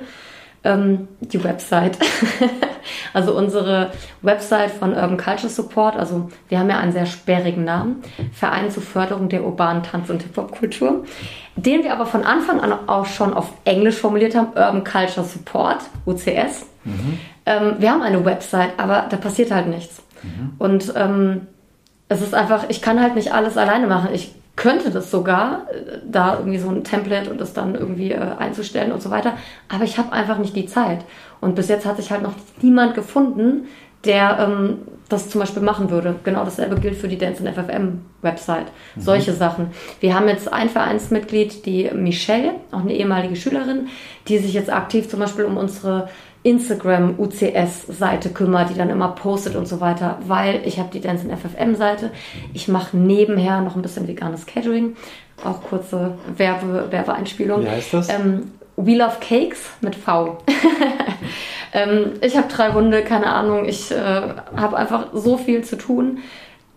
[0.64, 2.00] ähm, die Website.
[3.14, 5.96] also unsere Website von Urban Culture Support.
[5.96, 8.02] Also wir haben ja einen sehr sperrigen Namen.
[8.32, 11.06] Verein zur Förderung der urbanen Tanz- und Hip-Hop-Kultur.
[11.56, 14.48] Den wir aber von Anfang an auch schon auf Englisch formuliert haben.
[14.48, 16.66] Urban Culture Support, UCS.
[16.86, 17.20] Mhm.
[17.46, 20.02] Ähm, wir haben eine Website, aber da passiert halt nichts.
[20.24, 20.54] Mhm.
[20.58, 21.48] Und ähm,
[22.08, 24.10] es ist einfach, ich kann halt nicht alles alleine machen.
[24.14, 28.20] Ich könnte das sogar, äh, da irgendwie so ein Template und das dann irgendwie äh,
[28.38, 29.38] einzustellen und so weiter.
[29.70, 31.06] Aber ich habe einfach nicht die Zeit.
[31.40, 33.68] Und bis jetzt hat sich halt noch niemand gefunden,
[34.04, 36.16] der ähm, das zum Beispiel machen würde.
[36.26, 38.68] Genau dasselbe gilt für die Dance in FFM Website.
[38.96, 39.02] Mhm.
[39.02, 39.72] Solche Sachen.
[40.02, 43.88] Wir haben jetzt ein Vereinsmitglied, die Michelle, auch eine ehemalige Schülerin,
[44.28, 46.10] die sich jetzt aktiv zum Beispiel um unsere
[46.44, 51.28] Instagram UCS-Seite kümmert, die dann immer postet und so weiter, weil ich habe die Dance
[51.28, 52.12] in FFM-Seite.
[52.54, 54.96] Ich mache nebenher noch ein bisschen veganes Catering.
[55.44, 57.64] Auch kurze Werbe, Werbeeinspielung.
[57.64, 58.10] Wie heißt das?
[58.10, 60.38] Ähm, We Love Cakes mit V.
[61.74, 63.66] ähm, ich habe drei Hunde, keine Ahnung.
[63.66, 64.22] Ich äh,
[64.56, 66.20] habe einfach so viel zu tun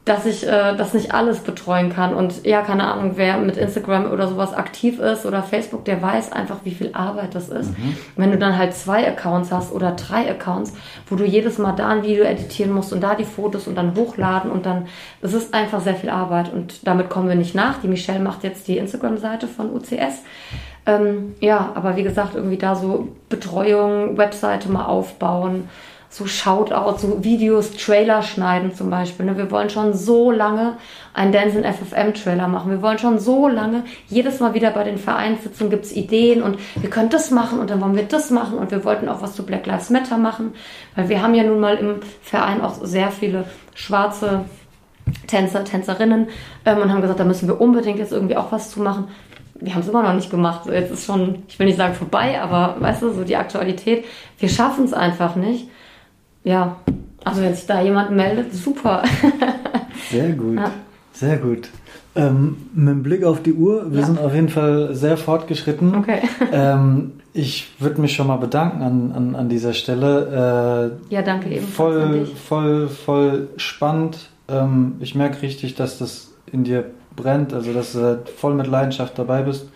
[0.04, 2.14] dass ich äh, das nicht alles betreuen kann.
[2.14, 6.32] Und ja, keine Ahnung, wer mit Instagram oder sowas aktiv ist oder Facebook, der weiß
[6.32, 7.78] einfach, wie viel Arbeit das ist.
[7.78, 7.96] Mhm.
[8.16, 10.72] Wenn du dann halt zwei Accounts hast oder drei Accounts,
[11.06, 13.94] wo du jedes Mal da ein Video editieren musst und da die Fotos und dann
[13.94, 14.86] hochladen und dann,
[15.20, 17.78] es ist einfach sehr viel Arbeit und damit kommen wir nicht nach.
[17.78, 20.22] Die Michelle macht jetzt die Instagram-Seite von UCS.
[20.84, 25.68] Ähm, ja, aber wie gesagt, irgendwie da so Betreuung, Webseite mal aufbauen,
[26.12, 29.24] so Shoutout, so Videos, Trailer schneiden zum Beispiel.
[29.24, 29.38] Ne?
[29.38, 30.76] Wir wollen schon so lange
[31.14, 32.70] einen Dance in FFM Trailer machen.
[32.70, 36.58] Wir wollen schon so lange, jedes Mal wieder bei den Vereinssitzungen gibt es Ideen und
[36.76, 39.34] wir können das machen und dann wollen wir das machen und wir wollten auch was
[39.34, 40.52] zu Black Lives Matter machen,
[40.96, 44.44] weil wir haben ja nun mal im Verein auch sehr viele schwarze
[45.28, 46.28] Tänzer, Tänzerinnen
[46.66, 49.08] ähm, und haben gesagt, da müssen wir unbedingt jetzt irgendwie auch was zu machen.
[49.54, 50.64] Wir haben es immer noch nicht gemacht.
[50.64, 54.04] So, jetzt ist schon, ich will nicht sagen vorbei, aber weißt du, so die Aktualität.
[54.38, 55.68] Wir schaffen es einfach nicht
[56.44, 56.76] ja,
[57.24, 59.02] also wenn sich da jemand meldet, super.
[60.10, 60.70] Sehr gut, ja.
[61.12, 61.68] sehr gut.
[62.14, 64.06] Ähm, mit Blick auf die Uhr, wir ja.
[64.06, 65.94] sind auf jeden Fall sehr fortgeschritten.
[65.94, 66.20] Okay.
[66.52, 71.00] ähm, ich würde mich schon mal bedanken an, an, an dieser Stelle.
[71.08, 71.66] Äh, ja, danke eben.
[71.66, 74.18] Voll, voll, voll spannend.
[74.48, 76.84] Ähm, ich merke richtig, dass das in dir
[77.16, 79.68] brennt, also dass du voll mit Leidenschaft dabei bist.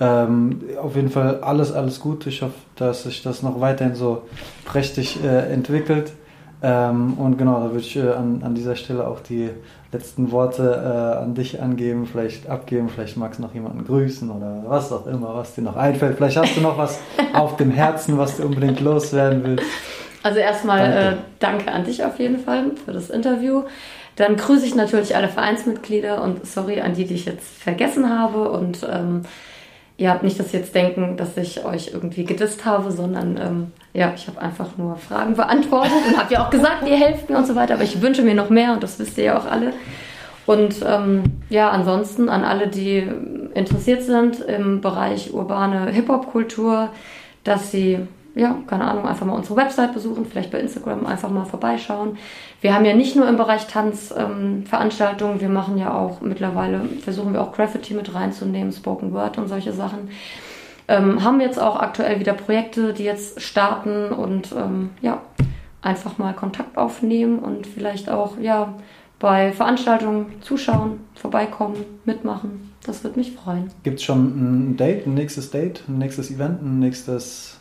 [0.00, 2.26] Ähm, auf jeden Fall alles, alles gut.
[2.26, 4.22] Ich hoffe, dass sich das noch weiterhin so
[4.64, 6.12] prächtig äh, entwickelt.
[6.62, 9.50] Ähm, und genau, da würde ich äh, an, an dieser Stelle auch die
[9.92, 14.62] letzten Worte äh, an dich angeben, vielleicht abgeben, vielleicht magst du noch jemanden grüßen oder
[14.66, 16.16] was auch immer, was dir noch einfällt.
[16.16, 16.98] Vielleicht hast du noch was
[17.34, 19.64] auf dem Herzen, was du unbedingt loswerden willst.
[20.22, 20.98] Also erstmal danke.
[20.98, 23.64] Äh, danke an dich auf jeden Fall für das Interview.
[24.16, 28.50] Dann grüße ich natürlich alle Vereinsmitglieder und sorry an die, die ich jetzt vergessen habe
[28.50, 29.22] und ähm,
[30.00, 34.14] ja, nicht, dass Sie jetzt denken, dass ich euch irgendwie gedisst habe, sondern ähm, ja,
[34.16, 37.46] ich habe einfach nur Fragen beantwortet und habe ja auch gesagt, ihr helft mir und
[37.46, 39.74] so weiter, aber ich wünsche mir noch mehr und das wisst ihr ja auch alle.
[40.46, 43.06] Und ähm, ja, ansonsten an alle, die
[43.52, 46.88] interessiert sind im Bereich urbane Hip-Hop-Kultur,
[47.44, 47.98] dass sie
[48.34, 52.16] ja, keine Ahnung, einfach mal unsere Website besuchen, vielleicht bei Instagram einfach mal vorbeischauen.
[52.60, 56.82] Wir haben ja nicht nur im Bereich Tanz ähm, Veranstaltungen, wir machen ja auch mittlerweile,
[57.02, 60.10] versuchen wir auch Graffiti mit reinzunehmen, Spoken Word und solche Sachen.
[60.88, 65.22] Ähm, haben jetzt auch aktuell wieder Projekte, die jetzt starten und ähm, ja,
[65.82, 68.74] einfach mal Kontakt aufnehmen und vielleicht auch ja,
[69.18, 72.72] bei Veranstaltungen zuschauen, vorbeikommen, mitmachen.
[72.84, 73.70] Das würde mich freuen.
[73.82, 77.59] Gibt es schon ein Date, ein nächstes Date, ein nächstes Event, ein nächstes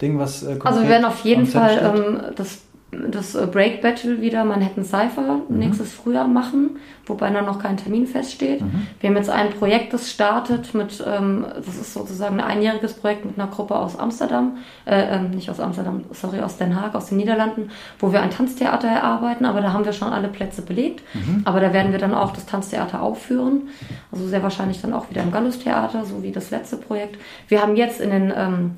[0.00, 4.20] Ding, was äh, Also wir werden auf jeden Fall ähm, das, das äh, Break Battle
[4.20, 5.58] wieder Manhattan Cypher mhm.
[5.58, 8.62] nächstes Frühjahr machen, wobei da noch kein Termin feststeht.
[8.62, 8.86] Mhm.
[8.98, 13.26] Wir haben jetzt ein Projekt, das startet mit, ähm, das ist sozusagen ein einjähriges Projekt
[13.26, 17.06] mit einer Gruppe aus Amsterdam, äh, äh, nicht aus Amsterdam, sorry, aus Den Haag, aus
[17.06, 21.02] den Niederlanden, wo wir ein Tanztheater erarbeiten, aber da haben wir schon alle Plätze belegt.
[21.14, 21.42] Mhm.
[21.44, 23.68] Aber da werden wir dann auch das Tanztheater aufführen.
[24.10, 27.18] Also sehr wahrscheinlich dann auch wieder im Gallus Theater, so wie das letzte Projekt.
[27.48, 28.70] Wir haben jetzt in den ähm,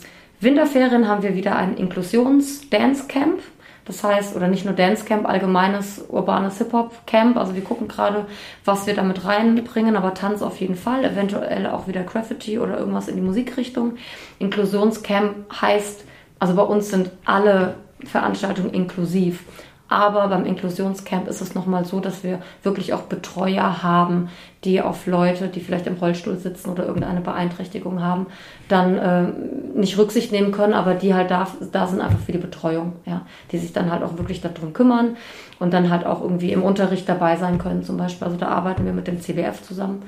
[0.43, 3.40] Winterferien haben wir wieder ein Inklusions-Dance-Camp.
[3.84, 7.36] Das heißt, oder nicht nur Dance Camp, allgemeines urbanes Hip-Hop Camp.
[7.36, 8.26] Also wir gucken gerade,
[8.64, 13.09] was wir damit reinbringen, aber Tanz auf jeden Fall, eventuell auch wieder Graffiti oder irgendwas
[13.09, 13.95] in die Musikrichtung.
[14.38, 16.05] Inklusionscamp heißt,
[16.38, 17.74] also bei uns sind alle
[18.05, 19.45] Veranstaltungen inklusiv.
[19.93, 24.30] Aber beim Inklusionscamp ist es nochmal so, dass wir wirklich auch Betreuer haben,
[24.64, 28.26] die auf Leute, die vielleicht im Rollstuhl sitzen oder irgendeine Beeinträchtigung haben,
[28.68, 29.24] dann äh,
[29.78, 33.26] nicht Rücksicht nehmen können, aber die halt da, da sind einfach für die Betreuung, ja,
[33.51, 35.18] die sich dann halt auch wirklich darum kümmern
[35.59, 38.24] und dann halt auch irgendwie im Unterricht dabei sein können zum Beispiel.
[38.26, 40.05] Also da arbeiten wir mit dem CBF zusammen.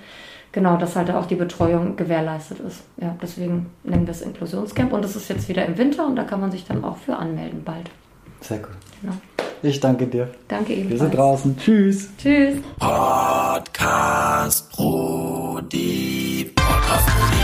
[0.53, 2.85] Genau, dass halt auch die Betreuung gewährleistet ist.
[2.97, 6.25] Ja, deswegen nennen wir es Inklusionscamp und das ist jetzt wieder im Winter und da
[6.25, 7.91] kann man sich dann auch für anmelden bald.
[8.47, 8.73] Sehr gut.
[9.01, 9.15] Genau.
[9.63, 10.29] Ich danke dir.
[10.47, 10.91] Danke Ihnen.
[10.91, 11.57] Wir sind draußen.
[11.57, 12.11] Tschüss.
[12.19, 12.59] Tschüss.
[12.79, 16.53] Podcast Brody.
[16.55, 17.35] Podcast Brody.